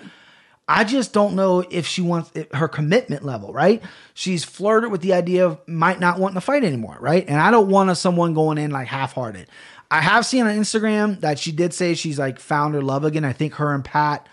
[0.66, 3.82] I just don't know if she wants if her commitment level, right?
[4.14, 7.24] She's flirted with the idea of might not wanting to fight anymore, right?
[7.28, 9.46] And I don't want a, someone going in like half hearted.
[9.90, 13.24] I have seen on Instagram that she did say she's like found her love again.
[13.26, 14.26] I think her and Pat,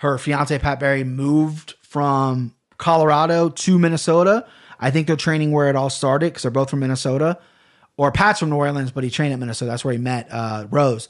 [0.00, 4.46] her fiance Pat Barry, moved from Colorado to Minnesota.
[4.78, 7.38] I think they're training where it all started because they're both from Minnesota.
[7.98, 9.70] Or Pat's from New Orleans, but he trained at Minnesota.
[9.70, 11.08] That's where he met uh, Rose.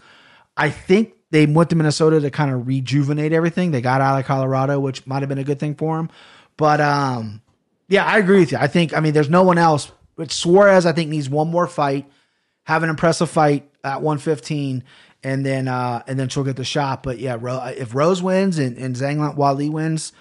[0.56, 3.70] I think they went to Minnesota to kind of rejuvenate everything.
[3.70, 6.10] They got out of Colorado, which might have been a good thing for him.
[6.56, 7.42] But um,
[7.86, 8.58] yeah, I agree with you.
[8.58, 9.92] I think, I mean, there's no one else.
[10.16, 12.10] But Suarez, I think, needs one more fight,
[12.64, 14.82] have an impressive fight at 115,
[15.22, 17.02] and then uh, and then she'll get the shot.
[17.02, 20.12] But yeah, Ro- if Rose wins and, and Zhang Weili wins,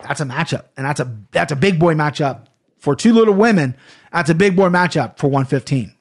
[0.00, 2.46] that's a matchup, and that's a that's a big boy matchup
[2.78, 3.76] for two little women.
[4.12, 5.94] That's a big boy matchup for 115.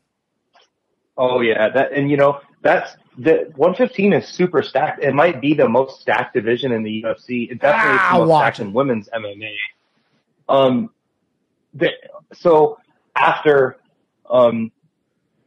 [1.17, 5.03] Oh yeah, that and you know that's the 115 is super stacked.
[5.03, 7.51] It might be the most stacked division in the UFC.
[7.51, 9.53] It definitely is Ah, the most stacked in women's MMA.
[10.49, 10.91] Um,
[11.73, 11.91] the,
[12.33, 12.77] so
[13.15, 13.77] after
[14.29, 14.71] um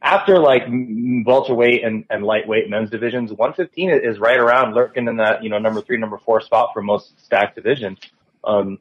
[0.01, 5.43] after like welterweight and, and lightweight men's divisions, 115 is right around lurking in that
[5.43, 7.97] you know number three, number four spot for most stacked division.
[8.43, 8.79] Um,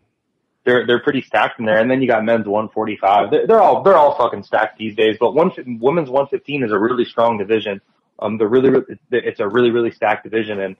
[0.65, 1.79] they're they're pretty stacked in there.
[1.79, 3.31] And then you got men's 145.
[3.31, 5.17] They're, they're all they're all fucking stacked these days.
[5.19, 7.81] But one women's 115 is a really strong division.
[8.19, 10.77] Um, they're really it's a really really stacked division, and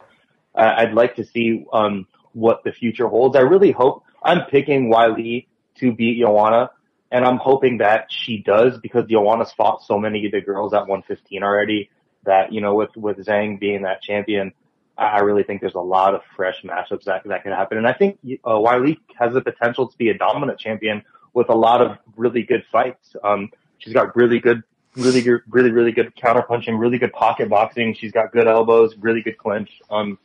[0.55, 3.37] I'd like to see um what the future holds.
[3.37, 6.71] I really hope I'm picking Weili to beat Joanna,
[7.11, 10.87] and I'm hoping that she does because Joanna's fought so many of the girls at
[10.87, 11.91] 115 already.
[12.25, 14.53] That you know with with Zhang being that champion.
[14.99, 17.95] I really think there's a lot of fresh matchups that that could happen, and I
[17.95, 21.97] think uh, Weili has the potential to be a dominant champion with a lot of
[22.17, 23.17] really good fights.
[23.25, 24.63] Um, she's got really good,
[24.97, 27.95] really good, really really good counter punching, really good pocket boxing.
[27.95, 29.71] She's got good elbows, really good clinch.
[29.89, 30.19] Um,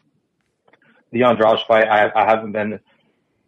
[1.11, 2.79] the Andrade fight, I, I haven't been,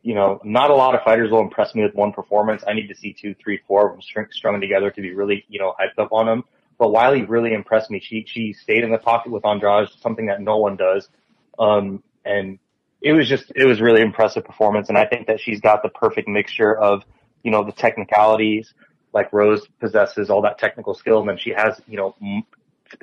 [0.07, 2.63] you know, not a lot of fighters will impress me with one performance.
[2.65, 5.43] I need to see two, three, four of them strung, strung together to be really,
[5.49, 6.45] you know, hyped up on them.
[6.77, 7.99] But Weili really impressed me.
[7.99, 11.09] She she stayed in the pocket with Andrade, something that no one does.
[11.59, 12.57] Um, and
[13.01, 14.87] it was just it was really impressive performance.
[14.87, 17.03] And I think that she's got the perfect mixture of
[17.43, 18.73] you know the technicalities,
[19.11, 22.43] like Rose possesses all that technical skill, and then she has you know m-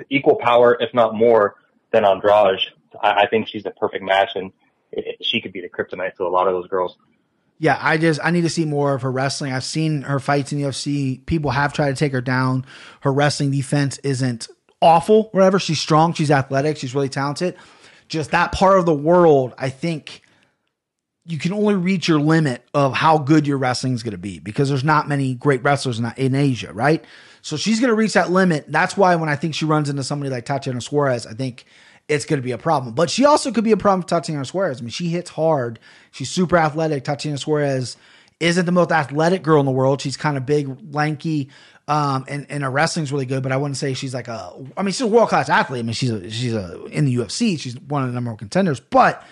[0.08, 1.56] equal power, if not more,
[1.92, 2.60] than Andrade.
[2.98, 4.52] I, I think she's the perfect match, and
[4.96, 6.96] it, she could be the kryptonite to a lot of those girls.
[7.58, 9.52] Yeah, I just I need to see more of her wrestling.
[9.52, 11.24] I've seen her fights in the UFC.
[11.24, 12.66] People have tried to take her down.
[13.02, 14.48] Her wrestling defense isn't
[14.82, 15.28] awful.
[15.32, 16.14] Whatever, she's strong.
[16.14, 16.76] She's athletic.
[16.76, 17.56] She's really talented.
[18.08, 20.22] Just that part of the world, I think
[21.26, 24.40] you can only reach your limit of how good your wrestling is going to be
[24.40, 27.02] because there's not many great wrestlers in, in Asia, right?
[27.40, 28.66] So she's going to reach that limit.
[28.68, 31.64] That's why when I think she runs into somebody like Tatiana Suarez, I think
[32.08, 32.94] it's going to be a problem.
[32.94, 34.80] But she also could be a problem for Tatiana Suarez.
[34.80, 35.78] I mean, she hits hard.
[36.10, 37.04] She's super athletic.
[37.04, 37.96] Tatiana Suarez
[38.40, 40.00] isn't the most athletic girl in the world.
[40.00, 41.48] She's kind of big, lanky,
[41.88, 43.42] um, and, and her wrestling's really good.
[43.42, 44.52] But I wouldn't say she's like a.
[44.76, 45.80] I mean, she's a world class athlete.
[45.80, 47.58] I mean, she's a she's a in the UFC.
[47.58, 49.24] She's one of the number one contenders, but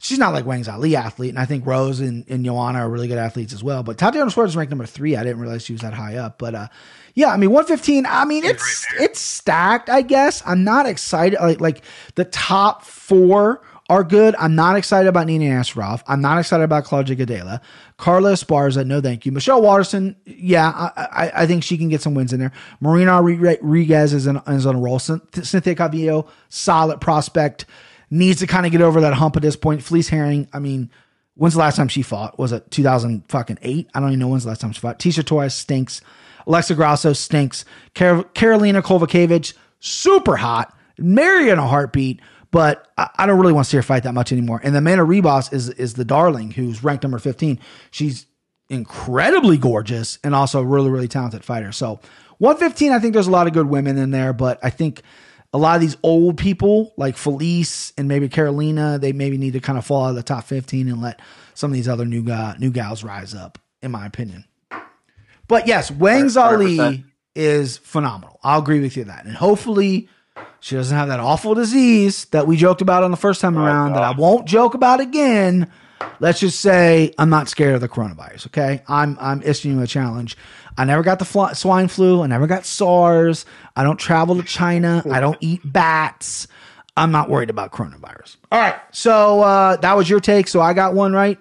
[0.00, 1.28] she's not like Wang Zali athlete.
[1.28, 3.82] And I think Rose and, and Joanna are really good athletes as well.
[3.82, 5.14] But Tatiana Suarez is ranked number three.
[5.14, 6.38] I didn't realize she was that high up.
[6.38, 6.68] But uh,
[7.14, 8.06] yeah, I mean, 115.
[8.06, 9.88] I mean, it's it's stacked.
[9.88, 11.38] I guess I'm not excited.
[11.40, 11.84] Like like
[12.14, 14.36] the top four are good.
[14.38, 16.02] I'm not excited about Nina Nasrov.
[16.06, 17.60] I'm not excited about Claudia Gadelha.
[17.96, 19.32] Carla Esparza, no thank you.
[19.32, 22.52] Michelle Waterson, yeah, I, I, I think she can get some wins in there.
[22.80, 25.00] Marina Rodriguez is, in, is on a roll.
[25.00, 27.66] Cynthia Calvillo, solid prospect.
[28.10, 29.82] Needs to kind of get over that hump at this point.
[29.82, 30.90] Felice Herrig, I mean,
[31.34, 32.38] when's the last time she fought?
[32.38, 33.90] Was it 2008?
[33.94, 34.98] I don't even know when's the last time she fought.
[34.98, 36.00] Tecia Torres stinks.
[36.46, 37.64] Alexa Grasso stinks.
[37.94, 40.76] Car- Karolina Kowalkiewicz, super hot.
[40.98, 44.14] Marry in a heartbeat but I, I, don't really want to see her fight that
[44.14, 44.60] much anymore.
[44.62, 47.58] And the Amanda Ribas is is the darling who's ranked number 15.
[47.90, 48.26] She's
[48.68, 51.72] incredibly gorgeous and also a really, really talented fighter.
[51.72, 52.00] So
[52.38, 55.02] 115, I think there's a lot of good women in there, but I think
[55.52, 59.60] a lot of these old people like Felice and maybe Karolina, they maybe need to
[59.60, 61.20] kind of fall out of the top 15 and let
[61.54, 64.44] some of these other new guy, new gals rise up, in my opinion.
[65.48, 68.38] But yes, Wang Zhali is phenomenal.
[68.42, 69.24] I'll agree with you that.
[69.24, 70.08] And hopefully
[70.60, 73.64] she doesn't have that awful disease that we joked about on the first time oh,
[73.64, 75.70] around that I won't joke about again.
[76.20, 78.48] Let's just say I'm not scared of the coronavirus.
[78.48, 80.36] Okay, I'm I'm issuing you a challenge.
[80.76, 82.22] I never got the fl- swine flu.
[82.22, 83.46] I never got SARS.
[83.74, 85.02] I don't travel to China.
[85.10, 86.46] I don't eat bats.
[86.96, 88.36] I'm not worried about coronavirus.
[88.52, 90.48] All right, so uh, that was your take.
[90.48, 91.38] So I got one right.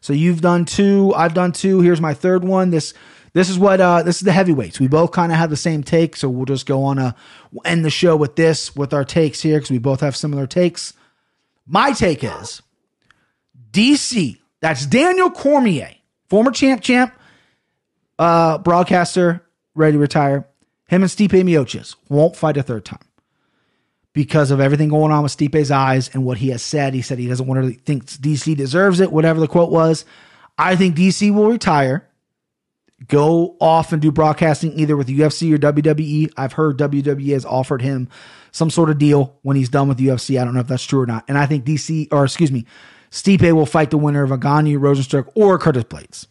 [0.00, 1.12] So you've done two.
[1.14, 1.80] I've done two.
[1.80, 2.70] Here's my third one.
[2.70, 2.94] This
[3.32, 4.80] this is what uh, this is the heavyweights.
[4.80, 7.14] We both kind of have the same take, so we'll just go on a
[7.52, 10.46] we'll end the show with this with our takes here because we both have similar
[10.46, 10.94] takes.
[11.66, 12.62] My take is
[13.76, 14.38] DC.
[14.60, 15.90] That's Daniel Cormier,
[16.28, 17.14] former champ, champ,
[18.18, 19.42] uh, broadcaster,
[19.74, 20.46] ready to retire.
[20.88, 23.00] Him and Stipe Miocic won't fight a third time
[24.12, 26.94] because of everything going on with Stipe's eyes and what he has said.
[26.94, 30.04] He said he doesn't want to think DC deserves it, whatever the quote was.
[30.56, 32.08] I think DC will retire
[33.08, 36.32] go off and do broadcasting either with UFC or WWE.
[36.36, 38.08] I've heard WWE has offered him
[38.52, 40.40] some sort of deal when he's done with UFC.
[40.40, 41.24] I don't know if that's true or not.
[41.28, 42.64] And I think DC, or excuse me,
[43.16, 46.26] Stipe will fight the winner of Ngannou, Rozenstruik, or Curtis Blaydes.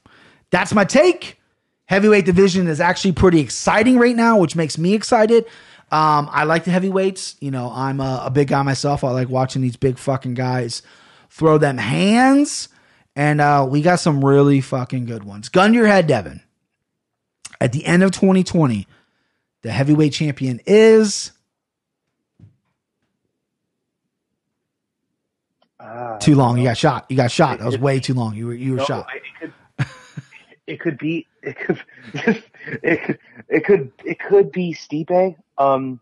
[0.52, 1.40] That's my take.
[1.86, 5.46] Heavyweight division is actually pretty exciting right now, which makes me excited.
[5.92, 7.36] Um, I like the heavyweights.
[7.40, 9.04] You know, I'm a, a big guy myself.
[9.04, 10.82] I like watching these big fucking guys
[11.30, 12.70] throw them hands.
[13.16, 15.50] And uh, we got some really fucking good ones.
[15.50, 16.42] Gun to your head, Devin
[17.62, 18.88] at the end of 2020,
[19.62, 21.32] the heavyweight champion is
[25.96, 26.58] uh, too long.
[26.58, 27.06] You got shot.
[27.10, 27.60] You got shot.
[27.60, 28.36] That was way too long.
[28.36, 29.08] You were you were no, shot.
[29.14, 29.88] It could,
[30.68, 31.28] it could be.
[31.42, 31.84] It could.
[32.82, 33.20] It could.
[33.48, 33.92] It could.
[34.04, 35.36] It could be Stipe.
[35.58, 36.00] Um.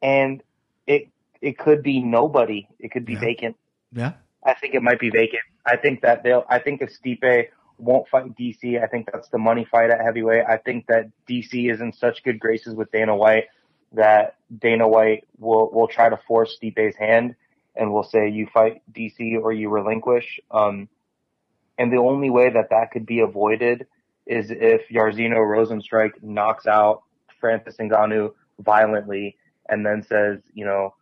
[0.00, 0.42] And
[0.86, 1.08] it
[1.42, 2.66] it could be nobody.
[2.78, 3.20] It could be yeah.
[3.20, 3.56] vacant.
[3.92, 4.12] Yeah.
[4.44, 5.42] I think it might be vacant.
[5.66, 6.46] I think that they'll.
[6.48, 7.48] I think if Stipe
[7.78, 8.82] won't fight DC.
[8.82, 10.44] I think that's the money fight at heavyweight.
[10.48, 13.44] I think that DC is in such good graces with Dana White
[13.92, 17.34] that Dana White will will try to force Stipe's hand
[17.74, 20.40] and will say you fight DC or you relinquish.
[20.50, 20.88] Um,
[21.78, 23.86] and the only way that that could be avoided
[24.26, 27.02] is if Jairzinho Rozenstruik knocks out
[27.40, 29.36] Francis Ngannou violently
[29.68, 30.94] and then says, you know,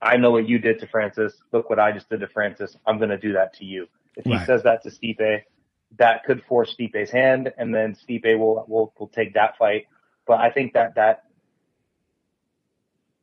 [0.00, 1.34] I know what you did to Francis.
[1.52, 2.76] Look what I just did to Francis.
[2.86, 3.88] I'm going to do that to you.
[4.16, 4.46] If he right.
[4.46, 5.42] says that to Stipe,
[5.98, 9.86] that could force Stipe's hand, and then Stipe will will will take that fight.
[10.26, 11.24] But I think that that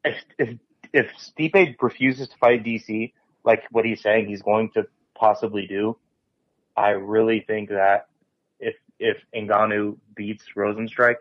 [0.03, 0.57] if if
[0.93, 3.13] if Stipe refuses to fight DC,
[3.43, 5.97] like what he's saying he's going to possibly do,
[6.75, 8.07] I really think that
[8.59, 11.17] if if Ngannou beats Rozenstruik,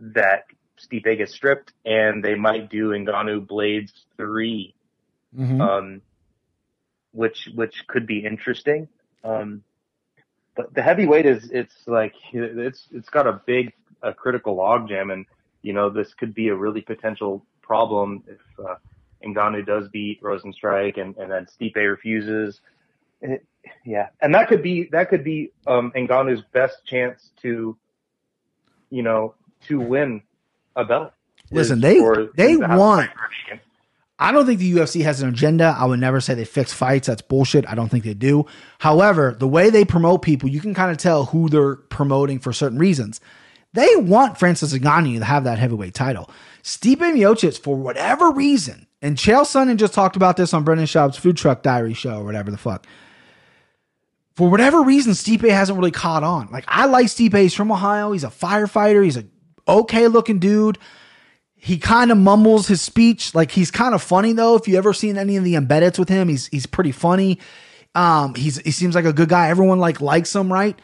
[0.00, 0.44] that
[0.78, 4.74] Stipe gets stripped, and they might do Ngannou Blaydes 3
[5.38, 5.60] mm-hmm.
[5.60, 6.02] um,
[7.12, 8.88] which which could be interesting.
[9.22, 9.62] Um,
[10.56, 13.72] but the heavyweight is it's like it's it's got a big
[14.02, 15.26] a critical logjam, and
[15.62, 18.74] you know this could be a really potential problem if uh,
[19.24, 22.60] Ngannou does beat Rozenstruik and and then Stipe refuses.
[23.20, 23.46] It,
[23.84, 27.76] yeah, and that could be that could be um, Ngannou's best chance to,
[28.90, 29.34] you know,
[29.68, 30.22] to win
[30.74, 31.12] a belt.
[31.52, 32.00] Listen, they
[32.34, 33.10] they want
[34.18, 35.76] I don't think the UFC has an agenda.
[35.78, 37.06] I would never say they fix fights.
[37.06, 37.68] That's bullshit.
[37.68, 38.46] I don't think they do.
[38.80, 42.52] However, the way they promote people, you can kind of tell who they're promoting for
[42.52, 43.20] certain reasons.
[43.72, 46.30] They want Francis Ngannou to have that heavyweight title.
[46.62, 51.16] Stipe Miocic, for whatever reason, and Chael Sonnen just talked about this on Brendan Schaub's
[51.16, 52.86] Food Truck Diary show or whatever the fuck.
[54.36, 56.48] For whatever reason, Stipe hasn't really caught on.
[56.50, 57.36] Like I like Stipe.
[57.36, 58.12] He's from Ohio.
[58.12, 59.04] He's a firefighter.
[59.04, 59.24] He's a
[59.68, 60.78] okay looking dude
[61.62, 63.34] he kind of mumbles his speech.
[63.34, 64.56] Like he's kind of funny though.
[64.56, 67.38] If you ever seen any of the embeddeds with him, he's he's pretty funny.
[67.94, 69.50] Um, he's he seems like a good guy.
[69.50, 70.78] Everyone like likes him, right?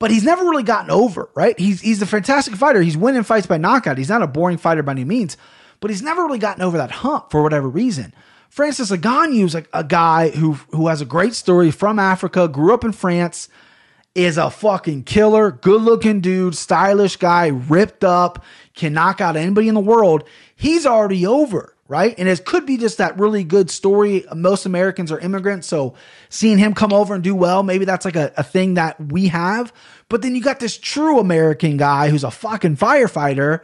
[0.00, 1.56] But he's never really gotten over, right?
[1.58, 2.82] He's he's a fantastic fighter.
[2.82, 3.98] He's winning fights by knockout.
[3.98, 5.36] He's not a boring fighter by any means,
[5.78, 8.12] but he's never really gotten over that hump for whatever reason.
[8.48, 12.72] Francis Ngannou is like a guy who who has a great story from Africa, grew
[12.72, 13.50] up in France,
[14.14, 18.42] is a fucking killer, good looking dude, stylish guy, ripped up,
[18.74, 20.24] can knock out anybody in the world.
[20.56, 22.14] He's already over, right?
[22.16, 24.24] And it could be just that really good story.
[24.34, 25.94] Most Americans are immigrants, so
[26.28, 29.28] seeing him come over and do well, maybe that's like a, a thing that we
[29.28, 29.72] have.
[30.08, 33.60] But then you got this true American guy who's a fucking firefighter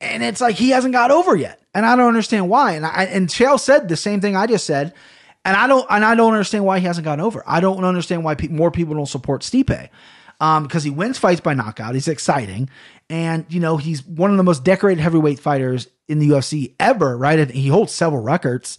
[0.00, 2.72] and it's like he hasn't got over yet, and I don't understand why.
[2.72, 4.94] And I and Chael said the same thing I just said,
[5.44, 7.42] and I don't and I don't understand why he hasn't gotten over.
[7.46, 9.88] I don't understand why pe- more people don't support Stipe,
[10.40, 11.94] um, because he wins fights by knockout.
[11.94, 12.68] He's exciting,
[13.10, 17.16] and you know he's one of the most decorated heavyweight fighters in the UFC ever.
[17.16, 18.78] Right, and he holds several records.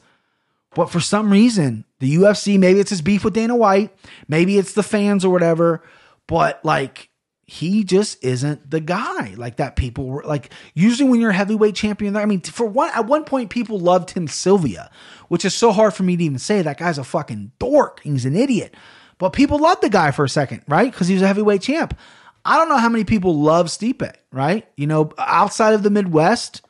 [0.75, 3.91] But for some reason, the UFC, maybe it's his beef with Dana White,
[4.27, 5.81] maybe it's the fans or whatever,
[6.27, 7.09] but like
[7.49, 11.73] he just isn't the guy like that people were like usually when you're a heavyweight
[11.73, 14.91] champion i mean for one at one point people loved Tim Sylvia
[15.29, 18.25] which is so hard for me to even say that guy's a fucking dork he's
[18.25, 18.75] an idiot
[19.19, 20.91] but people loved the guy for a second right?
[20.91, 21.97] Because he was a heavyweight champ.
[22.43, 24.67] I don't know how many people love Stipe right?
[24.75, 26.61] You know outside of the midwest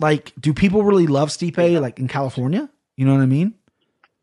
[0.00, 2.70] like do people really love Stipe like in california?
[2.96, 3.54] You know what i mean?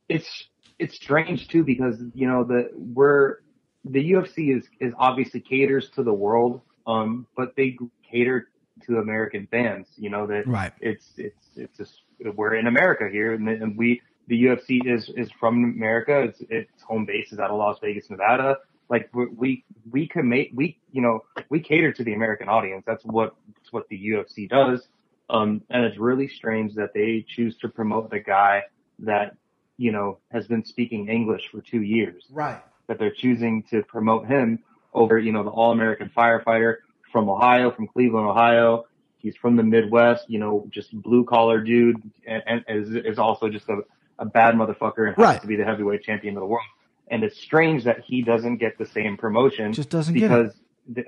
[0.10, 0.48] It's
[0.80, 3.38] it's strange too because you know the we're
[3.86, 7.78] the UFC is is obviously caters to the world, um, but they
[8.10, 8.50] cater
[8.86, 9.88] to American fans.
[9.98, 10.72] You know that Right.
[10.82, 12.02] it's it's it's just
[12.36, 16.22] we're in America here, and, and we the UFC is is from America.
[16.22, 18.58] Its its home base is out of Las Vegas, Nevada.
[18.90, 22.84] Like we we we can make we you know we cater to the American audience.
[22.86, 24.88] That's what that's what the UFC does.
[25.30, 28.64] Um, and it's really strange that they choose to promote the guy
[29.00, 29.36] that
[29.78, 34.26] you know has been speaking English for two years right that they're choosing to promote
[34.28, 34.60] him
[34.94, 36.78] over, you know, the all American firefighter
[37.12, 38.86] from Ohio, from Cleveland, Ohio.
[39.20, 43.50] He's from the Midwest, you know, just blue collar dude and, and is, is also
[43.50, 43.82] just a,
[44.20, 46.66] a bad motherfucker and has to be the heavyweight champion of the world.
[47.10, 50.28] And it's strange that he doesn't get the same promotion Just doesn't get it.
[50.30, 50.54] because
[50.90, 51.06] the,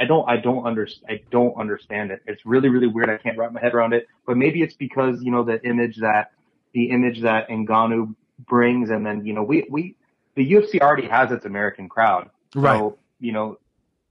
[0.00, 2.22] I don't, I don't understand, I don't understand it.
[2.26, 3.10] It's really, really weird.
[3.10, 5.98] I can't wrap my head around it, but maybe it's because, you know, the image
[5.98, 6.30] that,
[6.72, 8.14] the image that Ngannou
[8.46, 9.96] brings and then, you know, we, we,
[10.36, 12.30] the UFC already has its American crowd.
[12.54, 12.92] So, Right.
[13.20, 13.58] you know,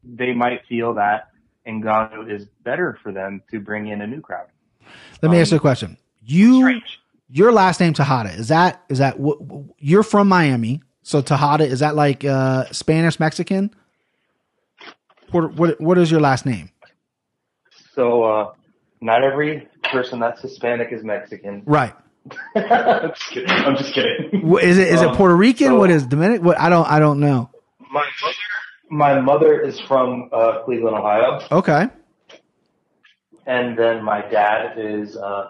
[0.04, 1.30] they might feel that
[1.66, 4.48] Ngannou is better for them to bring in a new crowd.
[5.22, 7.00] let me Um, ask you a question you Strange.
[7.36, 9.40] Your last name Tejada is that is that what
[9.80, 10.82] you're from Miami?
[11.02, 13.74] So Tejada is that like uh Spanish Mexican?
[15.32, 16.70] What what what is your last name?
[17.96, 18.54] So, uh,
[19.02, 21.62] not every person that's Hispanic is Mexican.
[21.66, 21.94] Right.
[22.56, 23.50] I'm just kidding.
[23.50, 24.50] I'm just kidding.
[24.50, 25.68] Wh- Is it is it Um, Puerto Rican?
[25.70, 26.46] so- what is Dominican?
[26.46, 27.50] What I don't I don't know.
[27.92, 28.36] My mother,
[28.90, 31.88] my mother is from uh, Cleveland, Ohio, Okay.
[33.46, 35.50] and then my dad is uh,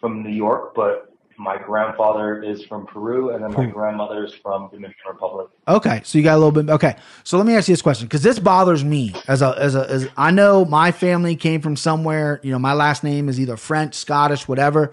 [0.00, 1.05] from New York, but
[1.38, 3.72] my grandfather is from Peru, and then my Peru.
[3.72, 5.48] grandmother is from Dominican Republic.
[5.68, 6.70] Okay, so you got a little bit.
[6.70, 9.74] Okay, so let me ask you this question because this bothers me as a as
[9.74, 12.40] a as I know my family came from somewhere.
[12.42, 14.92] You know, my last name is either French, Scottish, whatever.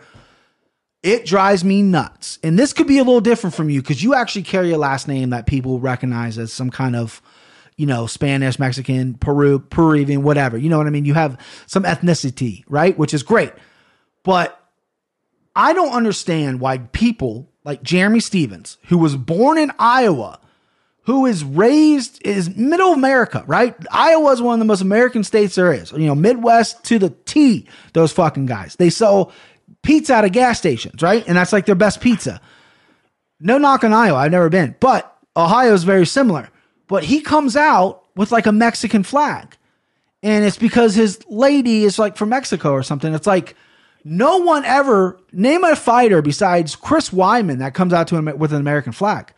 [1.01, 4.13] It drives me nuts, and this could be a little different from you because you
[4.13, 7.21] actually carry a last name that people recognize as some kind of,
[7.75, 10.57] you know, Spanish, Mexican, Peru, Peruvian, whatever.
[10.57, 11.03] You know what I mean?
[11.03, 11.37] You have
[11.67, 12.97] some ethnicity, right?
[12.97, 13.51] Which is great,
[14.23, 14.62] but
[15.55, 20.39] I don't understand why people like Jeremy Stephens, who was born in Iowa,
[21.03, 23.75] who is raised is middle America, right?
[23.91, 25.91] Iowa is one of the most American states there is.
[25.91, 27.67] You know, Midwest to the T.
[27.93, 28.75] Those fucking guys.
[28.77, 29.31] They sell
[29.81, 31.23] pizza at a gas stations, right?
[31.27, 32.41] And that's like their best pizza.
[33.39, 34.17] No knock on Iowa.
[34.17, 36.49] I've never been, but Ohio is very similar.
[36.87, 39.57] But he comes out with like a Mexican flag,
[40.21, 43.13] and it's because his lady is like from Mexico or something.
[43.13, 43.55] It's like
[44.03, 48.51] no one ever name a fighter besides Chris Weidman that comes out to him with
[48.53, 49.33] an American flag.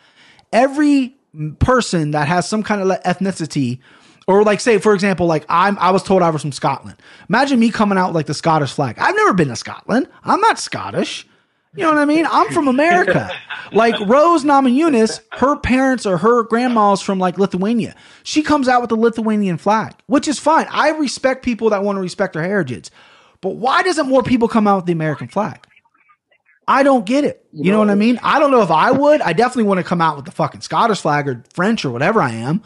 [0.52, 1.16] Every
[1.60, 3.80] person that has some kind of ethnicity,
[4.28, 6.98] or like say for example, like I'm I was told I was from Scotland.
[7.30, 8.98] Imagine me coming out with like the Scottish flag.
[9.00, 10.08] I've never been to Scotland.
[10.24, 11.28] I'm not Scottish.
[11.76, 12.26] You know what I mean?
[12.30, 13.32] I'm from America.
[13.72, 17.96] Like Rose Namajunas, her parents or her grandma's from like Lithuania.
[18.22, 20.68] She comes out with the Lithuanian flag, which is fine.
[20.70, 22.92] I respect people that want to respect their heritage.
[23.42, 25.66] But why doesn't more people come out with the American flag?
[26.68, 27.46] I don't get it.
[27.54, 28.20] You know what I mean?
[28.24, 29.22] I don't know if I would.
[29.22, 32.22] I definitely want to come out with the fucking Scottish flag or French or whatever
[32.22, 32.64] I am.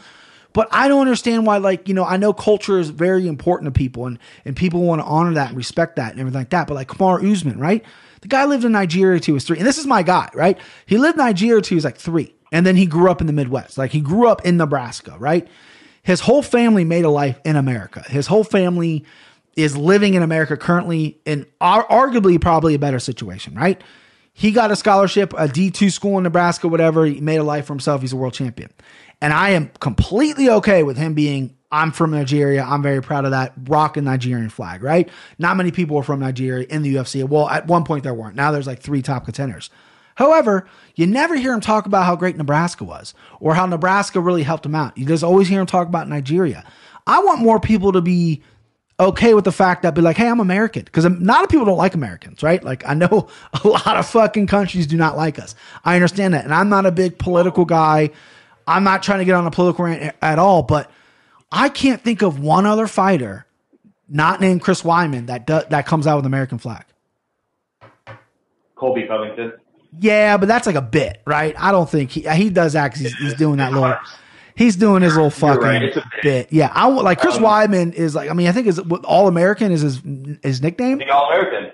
[0.52, 3.78] But I don't understand why, like, you know, I know culture is very important to
[3.78, 6.66] people and, and people want to honor that and respect that and everything like that.
[6.66, 7.84] But like Kamaru Usman, right?
[8.22, 9.58] The guy lived in Nigeria till he was three.
[9.58, 10.58] And this is my guy, right?
[10.86, 12.34] He lived in Nigeria till he was like three.
[12.52, 13.78] And then he grew up in the Midwest.
[13.78, 15.46] Like he grew up in Nebraska, right?
[16.02, 18.02] His whole family made a life in America.
[18.08, 19.04] His whole family
[19.56, 23.82] is living in America currently in ar- arguably probably a better situation, right?
[24.32, 27.04] He got a scholarship, a D2 school in Nebraska, whatever.
[27.04, 28.00] He made a life for himself.
[28.00, 28.70] He's a world champion.
[29.20, 32.62] And I am completely okay with him being, I'm from Nigeria.
[32.62, 33.52] I'm very proud of that.
[33.64, 35.08] Rocking Nigerian flag, right?
[35.38, 37.28] Not many people are from Nigeria in the UFC.
[37.28, 38.36] Well, at one point there weren't.
[38.36, 39.68] Now there's like three top contenders.
[40.14, 44.42] However, you never hear him talk about how great Nebraska was or how Nebraska really
[44.42, 44.96] helped him out.
[44.96, 46.64] You just always hear him talk about Nigeria.
[47.06, 48.42] I want more people to be
[49.00, 50.84] okay with the fact that be like, hey, I'm American.
[50.84, 52.62] Because a lot of people don't like Americans, right?
[52.62, 53.28] Like, I know
[53.64, 55.54] a lot of fucking countries do not like us.
[55.84, 56.44] I understand that.
[56.44, 58.10] And I'm not a big political guy.
[58.66, 60.90] I'm not trying to get on a political rant at all, but
[61.50, 63.46] I can't think of one other fighter
[64.08, 66.84] not named Chris Weidman that do, that comes out with an American flag.
[68.74, 69.52] Colby Covington.
[69.98, 71.54] Yeah, but that's like a bit, right?
[71.58, 72.96] I don't think he he does act.
[72.96, 73.96] He's, he's doing that little.
[74.60, 76.52] He's doing his little fucking right, bit.
[76.52, 78.28] Yeah, I like Chris Um, Weidman is like.
[78.28, 80.02] I mean, I think is All American is his
[80.42, 80.98] his nickname.
[80.98, 81.72] The All American.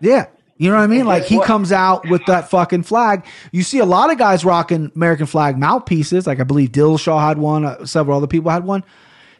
[0.00, 0.26] Yeah.
[0.56, 1.06] You know what I mean?
[1.06, 3.24] Like he comes out with that fucking flag.
[3.52, 6.26] You see a lot of guys rocking American flag mouthpieces.
[6.26, 7.64] Like I believe Dillashaw had one.
[7.64, 8.82] Uh, several other people had one.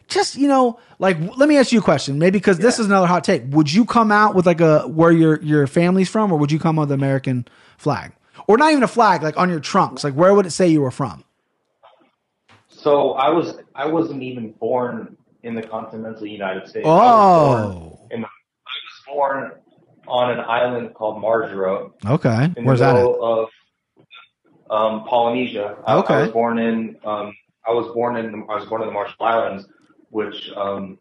[0.07, 2.17] Just you know, like let me ask you a question.
[2.17, 3.43] Maybe because this is another hot take.
[3.47, 6.59] Would you come out with like a where your your family's from, or would you
[6.59, 7.45] come out with the American
[7.77, 8.13] flag,
[8.47, 10.05] or not even a flag, like on your trunks?
[10.05, 11.25] Like where would it say you were from?
[12.81, 16.85] So I was I wasn't even born in the continental United States.
[16.87, 16.95] I was
[17.45, 19.51] born Oh, in the, I was born
[20.07, 22.49] on an island called Majuro okay.
[22.55, 22.95] in Where's the that?
[22.95, 23.05] At?
[23.05, 23.49] of
[24.69, 25.77] um, Polynesia.
[25.85, 26.13] I, Okay.
[26.13, 27.33] I was born in um,
[27.67, 29.67] I was born in I was born in the Marshall Islands,
[30.09, 30.97] which um,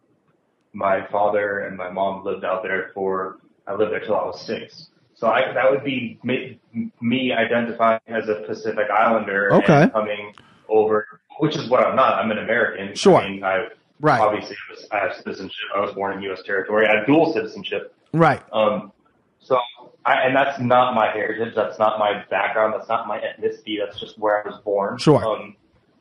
[0.72, 3.38] my father and my mom lived out there for.
[3.66, 4.88] I lived there till I was six.
[5.14, 6.58] So I, that would be me,
[7.02, 9.90] me identifying as a Pacific Islander Okay.
[9.92, 10.32] coming
[10.68, 11.06] over,
[11.38, 12.14] which is what I'm not.
[12.14, 12.94] I'm an American.
[12.94, 13.16] Sure.
[13.16, 13.68] I mean, I
[14.00, 14.20] Right.
[14.20, 15.56] obviously was, I have citizenship.
[15.74, 16.42] I was born in U.S.
[16.44, 16.86] territory.
[16.86, 17.92] I have dual citizenship.
[18.12, 18.40] Right.
[18.52, 18.92] Um,
[19.40, 19.58] so,
[20.06, 21.52] I, and that's not my heritage.
[21.56, 22.74] That's not my background.
[22.74, 23.76] That's not my ethnicity.
[23.84, 24.98] That's just where I was born.
[24.98, 25.24] Sure.
[25.24, 25.56] Um,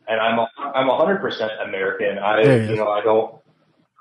[0.08, 2.20] and I'm a, I'm hundred percent American.
[2.20, 3.36] I, There you you know, I don't,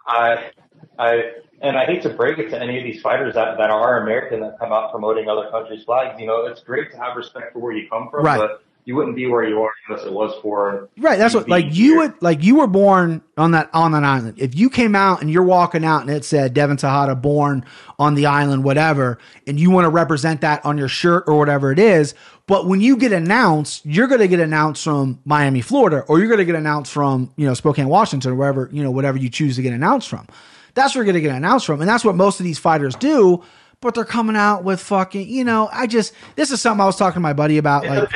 [0.06, 0.50] I,
[0.98, 1.32] I,
[1.62, 4.40] and I hate to break it to any of these fighters that, that are American
[4.40, 6.20] that come out promoting other countries' flags.
[6.20, 8.38] You know, it's great to have respect for where you come from, Right.
[8.38, 11.18] but you wouldn't be where you are unless it was for Right.
[11.18, 11.96] That's what like you here.
[11.98, 14.34] would like you were born on that on that island.
[14.38, 17.64] If you came out and you're walking out and it said Devin Tejada born
[17.98, 21.72] on the island, whatever, and you want to represent that on your shirt or whatever
[21.72, 22.14] it is,
[22.46, 26.44] but when you get announced, you're gonna get announced from Miami, Florida, or you're gonna
[26.44, 29.62] get announced from, you know, Spokane, Washington, or wherever, you know, whatever you choose to
[29.62, 30.28] get announced from.
[30.74, 31.80] That's where you're gonna get announced from.
[31.80, 33.42] And that's what most of these fighters do.
[33.80, 36.96] But they're coming out with fucking, you know, I just this is something I was
[36.96, 37.84] talking to my buddy about.
[37.84, 38.10] Like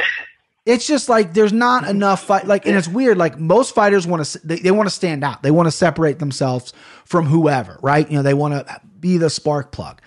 [0.66, 1.90] it's just like there's not mm-hmm.
[1.90, 4.94] enough fight like and it's weird like most fighters want to they, they want to
[4.94, 6.72] stand out they want to separate themselves
[7.04, 10.00] from whoever right you know they want to be the spark plug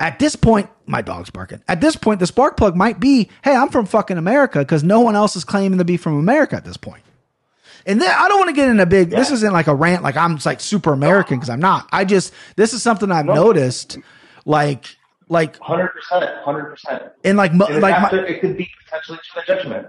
[0.00, 3.54] at this point my dog's barking at this point the spark plug might be hey
[3.54, 6.64] i'm from fucking america because no one else is claiming to be from america at
[6.64, 7.02] this point.
[7.86, 9.10] and then I don't want to get in a big.
[9.10, 10.02] This isn't like a rant.
[10.02, 11.86] Like I'm like super American because I'm not.
[11.92, 13.98] I just this is something I've noticed.
[14.46, 14.96] Like
[15.28, 17.04] like hundred percent, hundred percent.
[17.24, 19.86] and like And like my, it could be potentially to the judgment.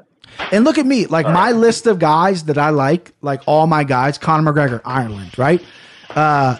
[0.52, 3.84] And look at me, like my list of guys that I like, like all my
[3.84, 5.64] guys, Conor McGregor, Ireland, right?
[6.10, 6.58] Uh,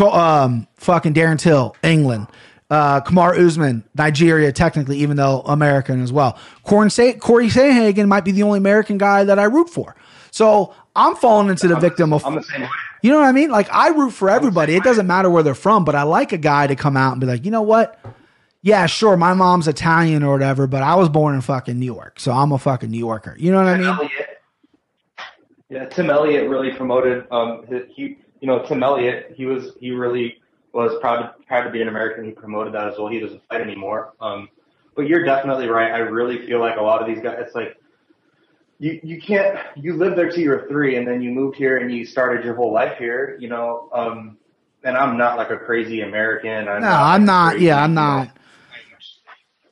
[0.00, 2.28] um, fucking Darren Till, England.
[2.70, 6.38] Uh, Kamaru Usman, Nigeria, technically, even though American as well.
[6.64, 9.96] Corey, Sa- Cory Sandhagen might be the only American guy that I root for.
[10.30, 12.68] So I'm falling into the victim of, I'm the
[13.02, 13.50] you know what I mean?
[13.50, 14.74] Like I root for everybody.
[14.74, 17.20] It doesn't matter where they're from, but I like a guy to come out and
[17.20, 17.98] be like, you know what?
[18.62, 22.18] Yeah, sure, my mom's Italian or whatever, but I was born in fucking New York,
[22.18, 23.36] so I'm a fucking New Yorker.
[23.38, 23.86] You know what I mean?
[23.86, 24.42] Elliott.
[25.70, 27.26] Yeah, Tim Elliott really promoted.
[27.30, 29.32] Um, his, he, you know, Tim Elliott.
[29.36, 30.38] He was, he really
[30.72, 32.24] was proud to, proud to be an American.
[32.24, 33.08] He promoted that as well.
[33.08, 34.14] He doesn't fight anymore.
[34.20, 34.48] Um,
[34.96, 35.92] but you're definitely right.
[35.92, 37.36] I really feel like a lot of these guys.
[37.38, 37.76] It's like
[38.78, 39.58] you, you can't.
[39.76, 42.44] You lived there till you were three, and then you moved here and you started
[42.44, 43.36] your whole life here.
[43.40, 43.88] You know.
[43.92, 44.38] Um,
[44.84, 46.68] and I'm not like a crazy American.
[46.68, 47.58] I'm No, not, I'm not.
[47.58, 48.30] crazy, Yeah, I'm not.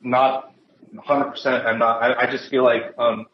[0.01, 0.53] not
[0.95, 1.65] 100%.
[1.65, 3.25] I'm not, I, I just feel like, um,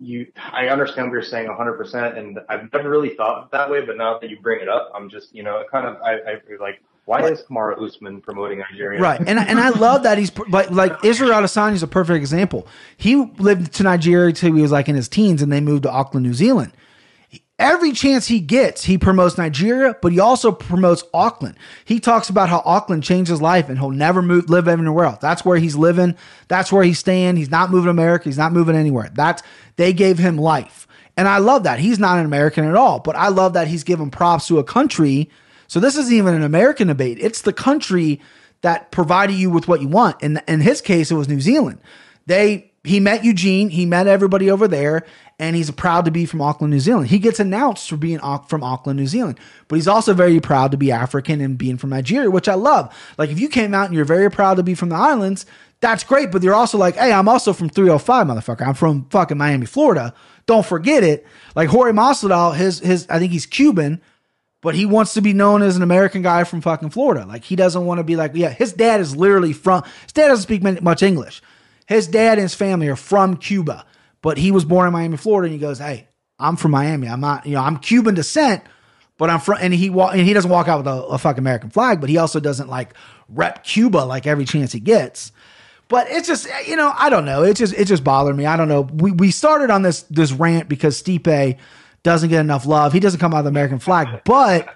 [0.00, 3.96] you, I understand what you're saying 100%, and I've never really thought that way, but
[3.96, 6.40] now that you bring it up, I'm just, you know, it kind of, I, I
[6.46, 9.00] feel like, why is Kamaru Usman promoting Nigeria?
[9.00, 12.66] Right, and and I love that he's but like Israel Adesanya is a perfect example.
[12.96, 15.90] He lived to Nigeria till he was like in his teens, and they moved to
[15.90, 16.72] Auckland, New Zealand.
[17.58, 21.56] Every chance he gets, he promotes Nigeria, but he also promotes Auckland.
[21.84, 25.18] He talks about how Auckland changed his life, and he'll never move live anywhere else.
[25.20, 26.16] That's where he's living.
[26.48, 27.36] That's where he's staying.
[27.36, 28.24] He's not moving to America.
[28.24, 29.10] He's not moving anywhere.
[29.14, 29.42] That's
[29.76, 30.88] they gave him life,
[31.18, 31.80] and I love that.
[31.80, 34.64] He's not an American at all, but I love that he's given props to a
[34.64, 35.30] country
[35.66, 37.18] So this isn't even an American debate.
[37.20, 38.20] It's the country
[38.62, 40.16] that provided you with what you want.
[40.22, 41.80] And in his case, it was New Zealand.
[42.26, 45.04] They he met Eugene, he met everybody over there,
[45.38, 47.08] and he's proud to be from Auckland, New Zealand.
[47.08, 50.76] He gets announced for being from Auckland, New Zealand, but he's also very proud to
[50.76, 52.94] be African and being from Nigeria, which I love.
[53.16, 55.46] Like if you came out and you're very proud to be from the islands,
[55.80, 56.30] that's great.
[56.30, 58.66] But you're also like, hey, I'm also from 305, motherfucker.
[58.66, 60.14] I'm from fucking Miami, Florida.
[60.46, 61.26] Don't forget it.
[61.54, 64.02] Like Jorge Masvidal, his his I think he's Cuban,
[64.64, 67.26] but he wants to be known as an American guy from fucking Florida.
[67.26, 69.84] Like he doesn't want to be like, yeah, his dad is literally from.
[70.04, 71.42] His dad doesn't speak much English.
[71.86, 73.84] His dad and his family are from Cuba,
[74.22, 76.08] but he was born in Miami, Florida, and he goes, hey,
[76.38, 77.08] I'm from Miami.
[77.08, 78.62] I'm not, you know, I'm Cuban descent,
[79.18, 81.40] but I'm from, and he wa- and he doesn't walk out with a, a fucking
[81.40, 82.94] American flag, but he also doesn't like
[83.28, 85.30] rep Cuba like every chance he gets.
[85.88, 87.42] But it's just you know I don't know.
[87.42, 88.46] It just it just bothered me.
[88.46, 88.80] I don't know.
[88.80, 91.58] We we started on this this rant because Stipe
[92.04, 92.92] doesn't get enough love.
[92.92, 94.72] He doesn't come out of the American flag, but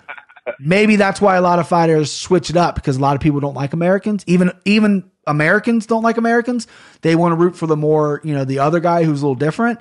[0.59, 3.39] maybe that's why a lot of fighters switch it up because a lot of people
[3.39, 4.25] don't like Americans.
[4.27, 6.67] Even even Americans don't like Americans.
[7.03, 9.37] They want to root for the more you know the other guy who's a little
[9.37, 9.79] different.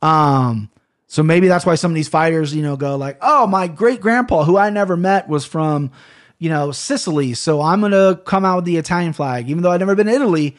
[0.00, 0.70] Um,
[1.08, 4.00] so maybe that's why some of these fighters you know go like, oh my great
[4.00, 5.90] grandpa who I never met was from
[6.38, 9.80] you know Sicily, so I'm gonna come out with the Italian flag, even though I've
[9.80, 10.56] never been to Italy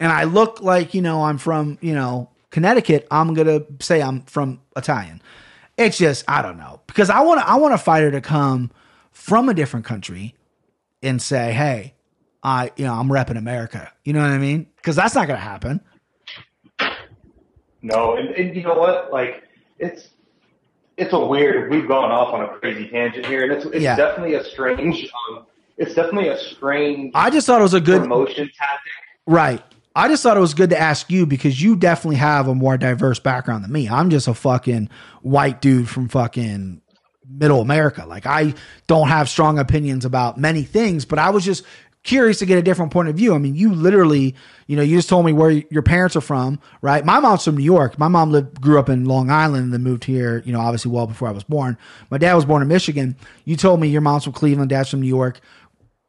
[0.00, 4.02] and I look like, you know, I'm from, you know, Connecticut, I'm going to say
[4.02, 5.22] I'm from Italian.
[5.80, 6.82] It's just, I don't know.
[6.86, 8.70] Because I want I want a fighter to come
[9.12, 10.34] from a different country
[11.02, 11.94] and say, "Hey,
[12.42, 14.66] I, you know, I'm repping America." You know what I mean?
[14.82, 15.80] Cuz that's not going to happen.
[17.82, 19.10] No, and, and you know what?
[19.10, 19.44] Like
[19.78, 20.08] it's
[20.98, 21.70] it's a weird.
[21.70, 23.96] We've gone off on a crazy tangent here, and it's it's Yeah.
[23.96, 25.10] definitely a strange.
[25.30, 25.46] Um,
[25.78, 28.92] it's definitely a strange I just thought it was a good promotion tactic.
[29.26, 29.62] Right.
[29.94, 32.78] I just thought it was good to ask you because you definitely have a more
[32.78, 33.88] diverse background than me.
[33.88, 34.88] I'm just a fucking
[35.22, 36.80] white dude from fucking
[37.28, 38.06] middle America.
[38.06, 38.54] Like I
[38.86, 41.64] don't have strong opinions about many things, but I was just
[42.02, 43.34] curious to get a different point of view.
[43.34, 44.34] I mean, you literally,
[44.66, 47.04] you know, you just told me where your parents are from, right?
[47.04, 47.98] My mom's from New York.
[47.98, 50.90] My mom lived grew up in Long Island and then moved here, you know, obviously
[50.90, 51.76] well before I was born.
[52.10, 53.16] My dad was born in Michigan.
[53.44, 55.40] You told me your mom's from Cleveland, dad's from New York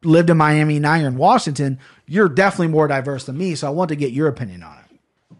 [0.04, 3.56] lived in Miami, now you're in Washington, you're definitely more diverse than me.
[3.56, 5.36] So I want to get your opinion on it.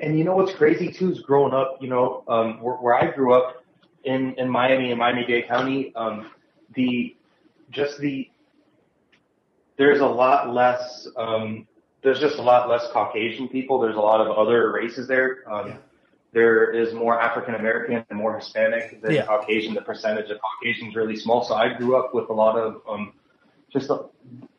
[0.00, 3.10] And you know what's crazy too is growing up, you know, um, where, where I
[3.10, 3.62] grew up
[4.04, 6.30] in, in Miami, in Miami-Dade County, um,
[6.74, 7.14] the,
[7.70, 8.30] just the,
[9.76, 11.66] there's a lot less, um,
[12.02, 13.78] there's just a lot less Caucasian people.
[13.78, 15.44] There's a lot of other races there.
[15.50, 15.74] Um,
[16.32, 19.26] There is more African American and more Hispanic than Yeah.
[19.26, 19.74] Caucasian.
[19.74, 21.42] The percentage of Caucasians is really small.
[21.42, 23.12] So I grew up with a lot of, um,
[23.72, 23.90] just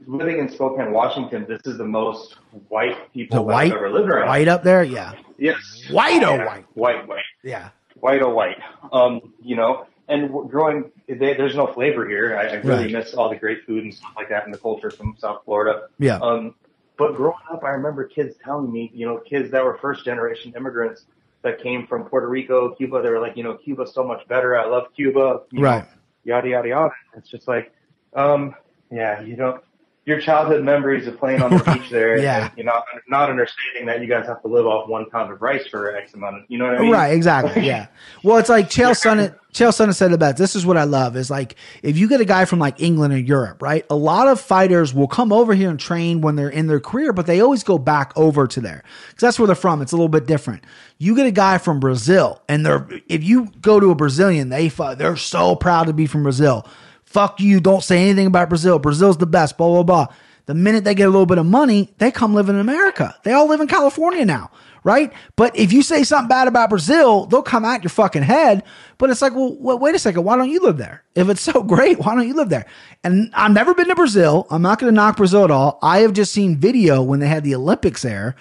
[0.08, 1.46] living in Spokane, Washington.
[1.48, 2.38] This is the most
[2.70, 4.28] white people The white, I've ever lived around.
[4.28, 5.58] white up there, yeah, Yes.
[5.90, 6.66] White oh Yeah, white.
[6.76, 7.24] White, white.
[7.44, 8.58] yeah, White oh white.
[8.92, 12.38] Um, you know, and growing, they, there's no flavor here.
[12.38, 12.92] I, I really Right.
[12.92, 15.88] miss all the great food and stuff like that and the culture from South Florida.
[16.00, 16.56] yeah, Um,
[16.98, 20.54] but growing up, I remember kids telling me, you know, kids that were first generation
[20.56, 21.06] immigrants
[21.44, 24.58] that came from Puerto Rico, Cuba, they were like, you know, Cuba's so much better.
[24.58, 25.42] I love Cuba.
[25.52, 25.86] you know, right.
[26.24, 26.94] yada, yada, yada.
[27.18, 27.72] It's just like,
[28.14, 28.54] um,
[28.92, 29.62] yeah, you don't,
[30.06, 32.46] your childhood memories of playing on the beach there, Yeah.
[32.48, 35.42] and, you know, not understanding that you guys have to live off one pound of
[35.42, 36.92] rice for X amount of, you know what I mean?
[36.92, 37.64] Right, exactly.
[37.68, 37.88] Yeah.
[38.24, 39.36] Well, it's like Chael Sonnen.
[39.54, 40.38] Chael Sonnen said best.
[40.38, 43.14] This is what I love is like if you get a guy from like England
[43.14, 43.86] or Europe, right?
[43.90, 47.12] A lot of fighters will come over here and train when they're in their career,
[47.12, 49.82] but they always go back over to there because that's where they're from.
[49.82, 50.64] It's a little bit different.
[51.00, 54.70] You get a guy from Brazil, and they're if you go to a Brazilian, they
[54.70, 56.66] they're so proud to be from Brazil.
[57.12, 57.60] Fuck you!
[57.60, 58.80] Don't say anything about Brazil.
[58.80, 59.58] Brazil's the best.
[59.58, 60.16] Blah blah blah.
[60.46, 63.16] The minute they get a little bit of money, they come live in America.
[63.24, 64.50] They all live in California now,
[64.86, 65.12] right?
[65.36, 68.64] But if you say something bad about Brazil, they'll come at your fucking head.
[68.98, 70.24] But it's like, well, wait, wait a second.
[70.24, 71.04] Why don't you live there?
[71.16, 72.66] If it's so great, why don't you live there?
[73.04, 74.48] And I've never been to Brazil.
[74.50, 75.80] I'm not going to knock Brazil at all.
[75.82, 78.36] I have just seen video when they had the Olympics there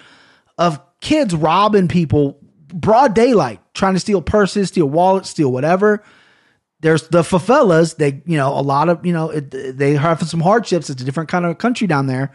[0.57, 2.39] of kids robbing people
[2.73, 6.03] broad daylight, trying to steal purses, steal wallets, steal whatever
[6.81, 7.95] there's the favelas.
[7.95, 10.89] They, you know, a lot of, you know, it, they have some hardships.
[10.89, 12.31] It's a different kind of country down there.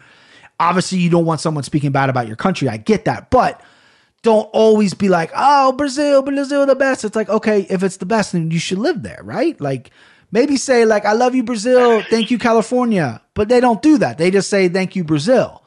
[0.59, 2.67] Obviously, you don't want someone speaking bad about your country.
[2.67, 3.61] I get that, but
[4.23, 7.05] don't always be like, oh, Brazil, Brazil, the best.
[7.05, 9.59] It's like, okay, if it's the best, then you should live there, right?
[9.61, 9.91] Like,
[10.31, 12.01] maybe say like, I love you, Brazil.
[12.09, 13.21] Thank you, California.
[13.35, 14.17] But they don't do that.
[14.17, 15.63] They just say, thank you, Brazil.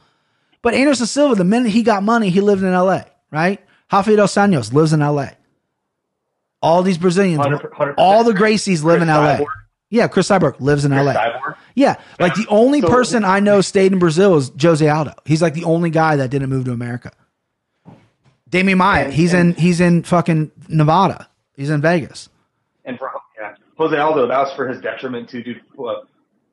[0.62, 3.06] But Anderson Silva, the minute he got money, he lived in L.A.
[3.30, 3.64] Right?
[3.92, 5.36] Rafael dos lives in L.A.
[6.62, 7.94] All these Brazilians, 100%.
[7.96, 9.36] all the Gracies live Chris in LA.
[9.38, 9.46] Cyborg.
[9.88, 11.14] Yeah, Cris Cyborg lives in LA.
[11.14, 11.56] Cyborg.
[11.74, 15.12] Yeah, like the only So- person I know stayed in Brazil is Jose Aldo.
[15.24, 17.12] He's like the only guy that didn't move to America.
[18.50, 21.28] Demian Maia, And- he's and- in he's in fucking Nevada.
[21.56, 22.28] He's in Vegas.
[22.84, 25.60] And for yeah, Jose Aldo, that was for his detriment too, dude.
[25.78, 26.02] Uh,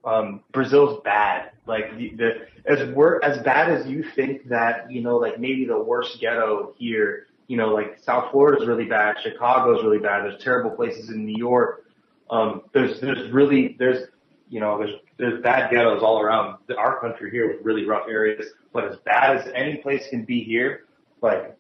[0.05, 1.51] Um, Brazil's bad.
[1.65, 2.31] Like the, the
[2.65, 6.73] as we're as bad as you think that you know, like maybe the worst ghetto
[6.77, 7.25] here.
[7.47, 9.17] You know, like South Florida is really bad.
[9.21, 10.23] Chicago is really bad.
[10.25, 11.85] There's terrible places in New York.
[12.29, 14.09] Um, there's there's really there's
[14.49, 18.47] you know there's there's bad ghettos all around our country here with really rough areas.
[18.73, 20.85] But as bad as any place can be here,
[21.21, 21.55] like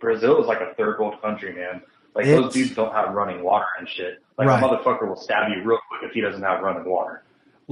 [0.00, 1.80] Brazil is like a third world country, man.
[2.14, 4.22] Like It's- those dudes don't have running water and shit.
[4.36, 4.62] Like Right.
[4.62, 7.22] a motherfucker will stab you real quick if he doesn't have running water.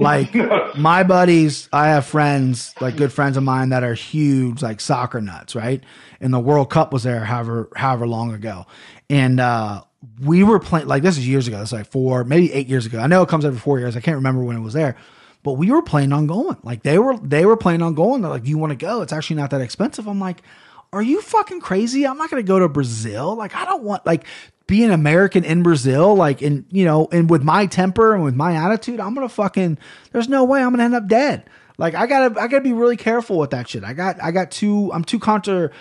[0.01, 0.33] Like
[0.77, 5.21] my buddies, I have friends, like good friends of mine that are huge, like soccer
[5.21, 5.83] nuts, right?
[6.19, 8.65] And the World Cup was there however however long ago.
[9.09, 9.83] And uh
[10.19, 12.99] we were playing like this is years ago, it's like four, maybe eight years ago.
[12.99, 13.95] I know it comes every four years.
[13.95, 14.95] I can't remember when it was there.
[15.43, 16.57] But we were planning on going.
[16.63, 18.21] Like they were they were planning on going.
[18.21, 19.01] They're like, Do you want to go?
[19.01, 20.07] It's actually not that expensive.
[20.07, 20.41] I'm like,
[20.93, 22.05] Are you fucking crazy?
[22.05, 23.35] I'm not gonna go to Brazil.
[23.35, 24.25] Like, I don't want like
[24.71, 28.35] be an American in Brazil, like in you know, and with my temper and with
[28.35, 29.77] my attitude, I'm gonna fucking
[30.13, 31.43] there's no way I'm gonna end up dead.
[31.77, 33.83] Like I gotta I gotta be really careful with that shit.
[33.83, 35.71] I got I got too I'm too contra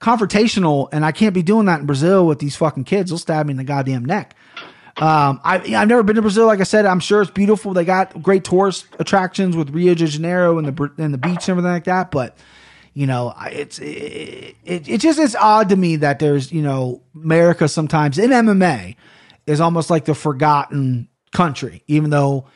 [0.00, 3.10] confrontational and I can't be doing that in Brazil with these fucking kids.
[3.10, 4.34] They'll stab me in the goddamn neck.
[4.96, 6.46] Um, I, I've never been to Brazil.
[6.46, 7.74] Like I said, I'm sure it's beautiful.
[7.74, 11.50] They got great tourist attractions with Rio de Janeiro and the and the beach and
[11.50, 12.10] everything like that.
[12.10, 12.38] But
[12.98, 17.00] you know, it's it, it, it just it's odd to me that there's you know
[17.14, 18.96] America sometimes in MMA
[19.46, 22.46] is almost like the forgotten country, even though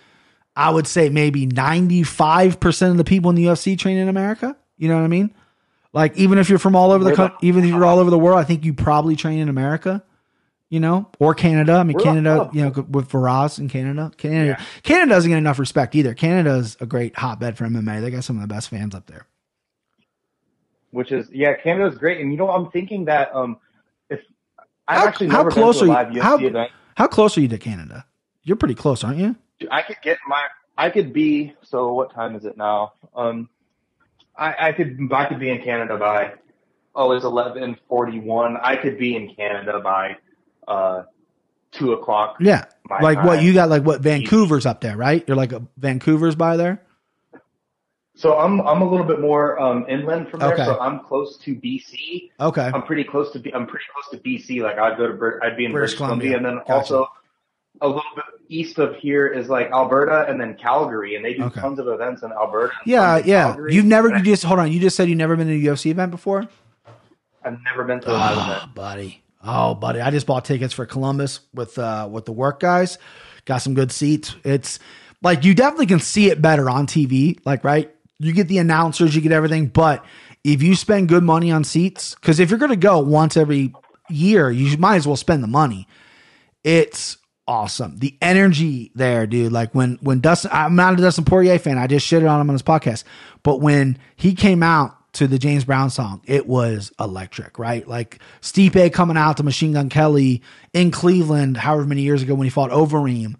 [0.56, 4.56] I would say maybe 95 percent of the people in the UFC train in America.
[4.76, 5.32] You know what I mean?
[5.92, 8.18] Like even if you're from all over the country, even if you're all over the
[8.18, 10.02] world, I think you probably train in America
[10.70, 11.74] you know, or Canada.
[11.74, 14.10] I mean, We're Canada, you know, with Veraz in Canada.
[14.16, 16.14] Canada, Canada doesn't get enough respect either.
[16.14, 18.00] Canada is a great hotbed for MMA.
[18.00, 19.26] They got some of the best fans up there.
[20.92, 22.20] Which is yeah, Canada is great.
[22.20, 23.58] And you know, I'm thinking that um,
[24.08, 24.20] if
[24.86, 26.22] I've How, actually how never close are you?
[26.22, 26.70] How, event.
[26.94, 28.06] how close are you to Canada?
[28.44, 29.36] You're pretty close, aren't you?
[29.70, 30.44] I could get my,
[30.76, 31.54] I could be.
[31.62, 32.92] So what time is it now?
[33.14, 33.48] Um,
[34.36, 36.34] I, I could, I could be in Canada by.
[36.94, 38.58] Oh, it's eleven forty-one.
[38.62, 40.16] I could be in Canada by
[40.68, 41.04] uh,
[41.70, 42.36] two o'clock.
[42.38, 42.66] Yeah.
[42.90, 43.70] Like what you got?
[43.70, 44.02] Like what?
[44.02, 45.24] Vancouver's up there, right?
[45.26, 46.82] You're like a, Vancouver's by there.
[48.22, 50.54] So I'm I'm a little bit more um, inland from there.
[50.54, 50.64] Okay.
[50.64, 52.30] So I'm close to BC.
[52.38, 52.70] Okay.
[52.72, 54.62] I'm pretty close to B- I'm pretty close to BC.
[54.62, 56.36] Like I'd go to Br- I'd be in British British, Columbia, Columbia.
[56.36, 56.72] and then Gotcha.
[56.94, 57.06] also
[57.80, 61.44] a little bit east of here is like Alberta, and then Calgary, and they do
[61.46, 61.60] Okay.
[61.60, 62.72] tons of events in Alberta.
[62.86, 63.46] Yeah, yeah.
[63.48, 63.74] Calgary.
[63.74, 64.08] You've never.
[64.16, 64.70] You just hold on.
[64.70, 66.46] You just said you've never been to a UFC event before.
[67.44, 68.74] I've never been to a live Oh, event.
[68.76, 69.22] buddy.
[69.44, 70.00] Oh, buddy.
[70.00, 72.98] I just bought tickets for Columbus with uh with the work guys.
[73.46, 74.36] Got some good seats.
[74.44, 74.78] It's
[75.22, 77.40] like you definitely can see it better on TV.
[77.44, 77.91] Like, right?
[78.22, 80.04] You get the announcers, you get everything, but
[80.44, 83.72] if you spend good money on seats, because if you're gonna go once every
[84.08, 85.86] year, you might as well spend the money.
[86.64, 87.98] It's awesome.
[87.98, 89.52] The energy there, dude.
[89.52, 91.78] Like when when Dustin, I'm not a Dustin Poirier fan.
[91.78, 93.04] I just shitted on him on his podcast.
[93.42, 97.86] But when he came out to the James Brown song, it was electric, right?
[97.86, 100.42] Like Stipe coming out to Machine Gun Kelly
[100.72, 103.34] in Cleveland, however many years ago when he fought Overeem,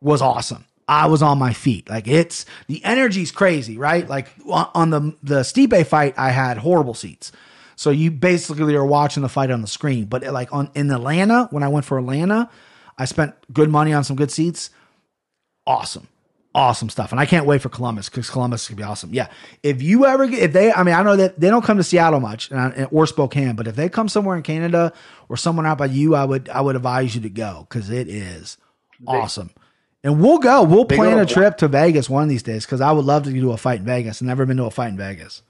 [0.00, 0.64] was awesome.
[0.88, 1.88] I was on my feet.
[1.88, 4.08] Like it's the energy's crazy, right?
[4.08, 7.32] Like on the the Stipe fight, I had horrible seats.
[7.76, 10.04] So you basically are watching the fight on the screen.
[10.06, 12.50] But like on in Atlanta, when I went for Atlanta,
[12.98, 14.70] I spent good money on some good seats.
[15.66, 16.08] Awesome.
[16.54, 17.12] Awesome stuff.
[17.12, 19.14] And I can't wait for Columbus because Columbus could be awesome.
[19.14, 19.28] Yeah.
[19.62, 21.82] If you ever get, if they, I mean, I know that they don't come to
[21.82, 24.92] Seattle much and I- or Spokane, but if they come somewhere in Canada
[25.30, 28.06] or someone out by you, I would, I would advise you to go because it
[28.06, 28.58] is
[29.06, 29.50] awesome.
[30.04, 30.62] And we'll go.
[30.64, 33.04] We'll They plan go a trip to Vegas one of these days because I would
[33.04, 34.20] love to do a fight in Vegas.
[34.20, 35.42] I've never been to a fight in Vegas.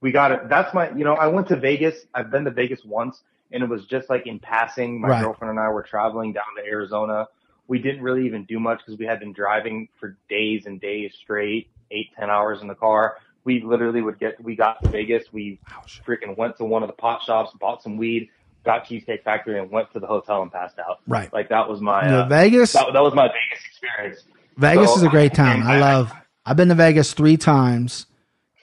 [0.00, 0.48] We got it.
[0.48, 0.90] That's my.
[0.90, 2.06] You know, I went to Vegas.
[2.14, 3.22] I've been to Vegas once,
[3.52, 5.00] and it was just like in passing.
[5.00, 5.22] My Right.
[5.22, 7.26] girlfriend and I were traveling down to Arizona.
[7.68, 11.14] We didn't really even do much because we had been driving for days and days
[11.20, 13.16] straight, eight, ten hours in the car.
[13.44, 14.42] We literally would get.
[14.42, 15.32] We got to Vegas.
[15.32, 15.60] We
[16.06, 18.28] freaking went to one of the pot shops, bought some weed,
[18.68, 21.00] got Cheesecake Factory, and went to the hotel and passed out.
[21.06, 21.32] Right.
[21.32, 22.06] Like that was my.
[22.06, 24.24] Uh, Vegas, that, that was my Vegas experience.
[24.58, 25.62] Vegas So, is a great town.
[25.62, 26.12] I love.
[26.44, 28.04] I've been to Vegas three times,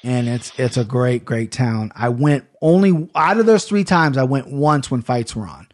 [0.04, 1.92] and it's it's a great great town.
[1.96, 4.16] I went only out of those three times.
[4.18, 5.68] I went once when fights were on,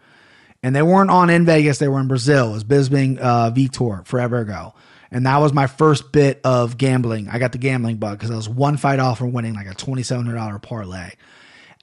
[0.63, 1.79] and they weren't on in Vegas.
[1.79, 2.51] They were in Brazil.
[2.51, 4.73] It was Bisping uh, Vitor forever ago,
[5.11, 7.27] and that was my first bit of gambling.
[7.27, 9.73] I got the gambling bug because I was one fight off from winning like a
[9.73, 11.11] twenty seven hundred dollar parlay.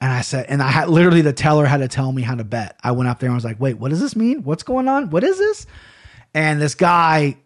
[0.01, 2.45] And I said, and I had literally the teller had to tell me how to
[2.45, 2.79] bet.
[2.83, 4.45] I went up there and I was like, wait, what does this mean?
[4.45, 5.11] What's going on?
[5.11, 5.67] What is this?
[6.35, 7.37] And this guy,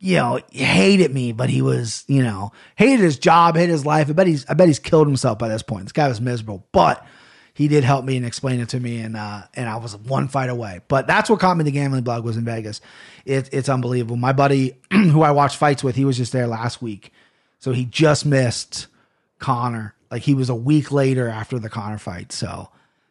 [0.00, 4.10] you know, hated me, but he was, you know, hated his job, hated his life.
[4.10, 5.84] I bet he's, I bet he's killed himself by this point.
[5.84, 7.06] This guy was miserable, but
[7.54, 10.26] he did help me and explain it to me, and uh, and I was one
[10.26, 10.80] fight away.
[10.88, 12.80] But that's what caught me the gambling blog was in Vegas.
[13.24, 14.16] It, it's unbelievable.
[14.16, 17.12] My buddy who I watched fights with, he was just there last week,
[17.60, 18.88] so he just missed
[19.38, 19.93] Conor.
[20.14, 22.68] Like he was a week later after the Conor fight, so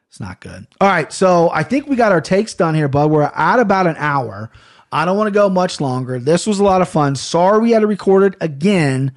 [0.08, 0.66] it's not good.
[0.80, 3.12] All right, so I think we got our takes done here, bud.
[3.12, 4.50] We're at about an hour.
[4.90, 6.18] I don't want to go much longer.
[6.18, 7.18] This was a lot of fun.
[7.18, 9.12] Sorry we had to record it again.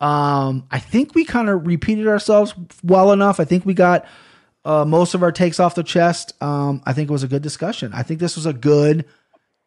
[0.00, 2.52] Um, I think we kind of repeated ourselves
[2.82, 3.40] well enough.
[3.40, 4.04] I think we got
[4.66, 6.34] uh, most of our takes off the chest.
[6.42, 7.94] Um, I think it was a good discussion.
[7.94, 9.06] I think this was a good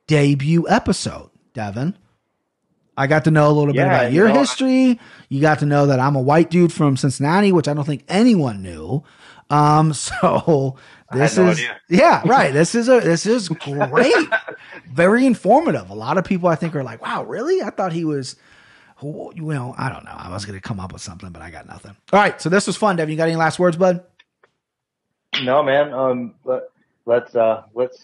[0.06, 1.98] debut episode, Devin.
[2.98, 5.00] I got to know a little bit Yeah, about you your know, history.
[5.30, 8.04] You got to know that I'm a white dude from Cincinnati, which I don't think
[8.08, 9.04] anyone knew.
[9.50, 10.76] Um, so
[11.12, 11.80] this no is idea.
[11.90, 12.54] yeah, right.
[12.54, 14.16] This is a this is great,
[14.92, 15.90] very informative.
[15.90, 17.62] A lot of people I think are like, "Wow, really?
[17.62, 18.36] I thought he was."
[19.02, 20.16] You know, I don't know.
[20.16, 21.96] I was going to come up with something, but I got nothing.
[22.12, 23.12] All right, so this was fun, Devin.
[23.12, 24.04] You got any last words, bud?
[25.44, 25.94] No, man.
[25.94, 26.72] Um, but
[27.06, 28.04] let's uh, let's.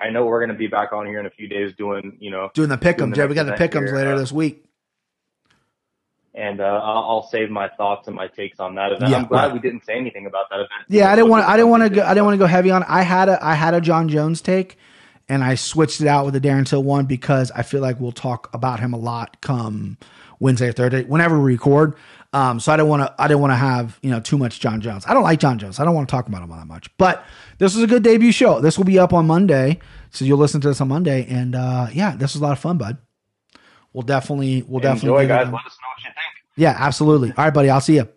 [0.00, 2.50] I know we're gonna be back on here in a few days doing, you know,
[2.54, 4.64] Doing the the Yeah, we got the pick'ems later uh, this week.
[6.34, 9.10] and uh, I'll, I'll save my thoughts and my takes on that event.
[9.10, 9.52] Yeah, I'm glad right.
[9.54, 10.84] we didn't say anything about that event.
[10.88, 11.44] Yeah, I didn't want.
[11.44, 11.50] to.
[11.50, 12.02] I didn't want to go.
[12.02, 12.82] I didn't want want to go heavy on.
[12.82, 12.88] it.
[12.88, 13.44] I had a.
[13.44, 14.76] I had a Jon Jones take,
[15.28, 18.12] and I switched it out with the Darren Till one because I feel like we'll
[18.12, 19.96] talk about him a lot come
[20.40, 21.94] Wednesday or Thursday, whenever we record.
[22.32, 23.14] Um, so I didn't want to.
[23.18, 25.04] I didn't want to have you know too much Jon Jones.
[25.06, 25.80] I don't like Jon Jones.
[25.80, 26.94] I don't want to talk about him all that much.
[26.98, 27.24] But
[27.58, 28.60] this was a good debut show.
[28.60, 29.78] This will be up on Monday,
[30.10, 31.26] so you'll listen to this on Monday.
[31.28, 32.98] And uh, yeah, this was a lot of fun, bud.
[33.92, 34.62] We'll definitely.
[34.62, 35.10] We'll definitely.
[35.10, 35.46] Enjoy, give guys.
[35.46, 36.56] Let us know what you think.
[36.56, 37.30] yeah, absolutely.
[37.30, 37.70] All right, buddy.
[37.70, 38.08] I'll see you.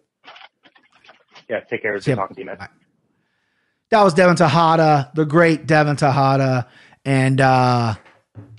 [1.49, 1.95] Yeah, take care.
[1.95, 2.21] It's See good ya.
[2.23, 2.57] talking to you, man.
[3.89, 6.67] that was Devin Tejada, the great Devin Tejada.
[7.05, 7.95] And uh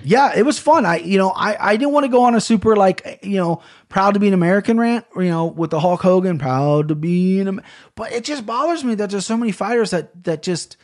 [0.04, 0.86] yeah, it was fun.
[0.86, 3.62] I you know, I I didn't want to go on a super like, you know,
[3.88, 7.40] proud to be an American rant, you know, with the Hulk Hogan, proud to be
[7.40, 7.62] an Am-"
[7.94, 10.76] but it just bothers me that there's so many fighters that that just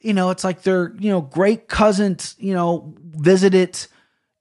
[0.00, 3.86] you know, it's like their, you know, great cousins, you know, visited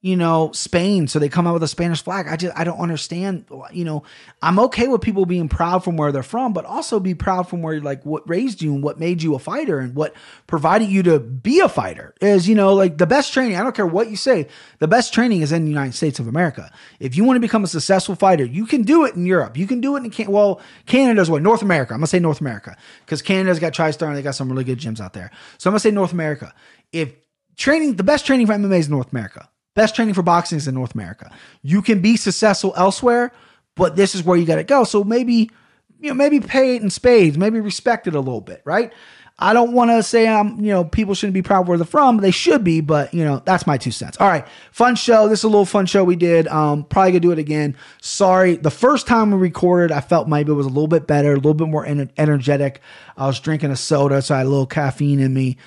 [0.05, 2.27] you know, Spain, so they come out with a Spanish flag.
[2.27, 3.45] I just I don't understand.
[3.73, 4.03] You know,
[4.39, 7.63] I'm okay with people being proud from where they're from, but also be proud from
[7.63, 10.13] where like what raised you and what made you a fighter and what
[10.45, 12.13] provided you to be a fighter.
[12.21, 13.57] Is you know like the best training.
[13.57, 14.47] I don't care what you say.
[14.77, 16.71] The best training is in the United States of America.
[16.99, 19.57] If you want to become a successful fighter, you can do it in Europe.
[19.57, 21.95] You can do it in Can- well, Canada's what North America.
[21.95, 24.77] I'm gonna say North America because Canada's got TriStar and they got some really good
[24.77, 25.31] gyms out there.
[25.57, 26.53] So I'm gonna say North America.
[26.91, 27.11] If
[27.55, 29.49] training, the best training for MMA is North America.
[29.75, 31.29] Best training for boxing is in North America.
[31.61, 33.31] You can be successful elsewhere,
[33.75, 34.85] but this is where you got to go.
[34.85, 35.51] So maybe,
[35.99, 38.93] you know, maybe pay it in spades, maybe respect it a little bit, right?
[39.37, 42.17] I don't want to say I'm, you know, people shouldn't be proud where they're from.
[42.17, 44.15] They should be, but you know, that's my two cents.
[44.21, 45.27] All right, fun show.
[45.27, 46.47] This is a little fun show we did.
[46.47, 47.75] Um, probably gonna do it again.
[48.01, 51.33] Sorry, the first time we recorded, I felt maybe it was a little bit better,
[51.33, 52.79] a little bit more ener- energetic.
[53.17, 55.57] I was drinking a soda, so I had a little caffeine in me.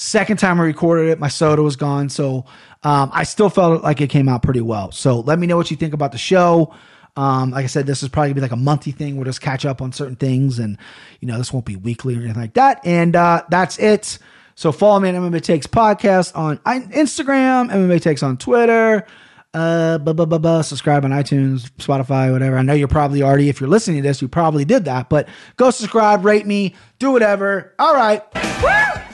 [0.00, 2.08] Second time I recorded it, my soda was gone.
[2.08, 2.44] So
[2.84, 4.92] um, I still felt like it came out pretty well.
[4.92, 6.72] So let me know what you think about the show.
[7.16, 9.16] Um, like I said, this is probably gonna be like a monthly thing.
[9.16, 10.78] We'll just catch up on certain things, and
[11.18, 12.80] you know, this won't be weekly or anything like that.
[12.84, 14.20] And uh, that's it.
[14.54, 19.04] So follow me on MMA Takes Podcast on Instagram, MMA Takes on Twitter.
[19.52, 20.62] Uh, blah, blah, blah, blah.
[20.62, 22.56] Subscribe on iTunes, Spotify, whatever.
[22.56, 25.28] I know you're probably already, if you're listening to this, you probably did that, but
[25.56, 27.74] go subscribe, rate me, do whatever.
[27.80, 28.22] All right.
[28.36, 29.07] Hey,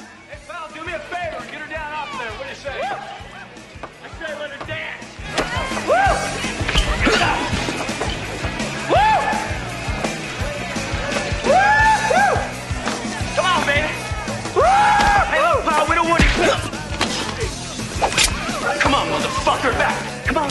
[19.44, 20.26] motherfucker, back.
[20.26, 20.50] Come on.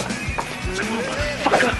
[1.44, 1.74] Motherfucker.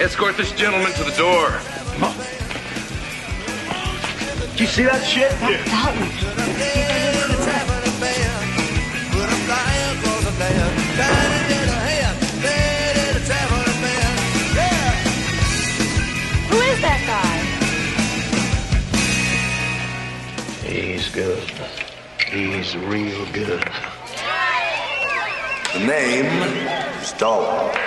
[0.00, 1.60] Escort this gentleman to the door.
[4.56, 5.32] Do you see that shit?
[5.32, 5.48] Who
[20.68, 21.42] He's good.
[22.30, 23.66] He's real good.
[25.72, 26.26] The name
[27.00, 27.80] is Dalton.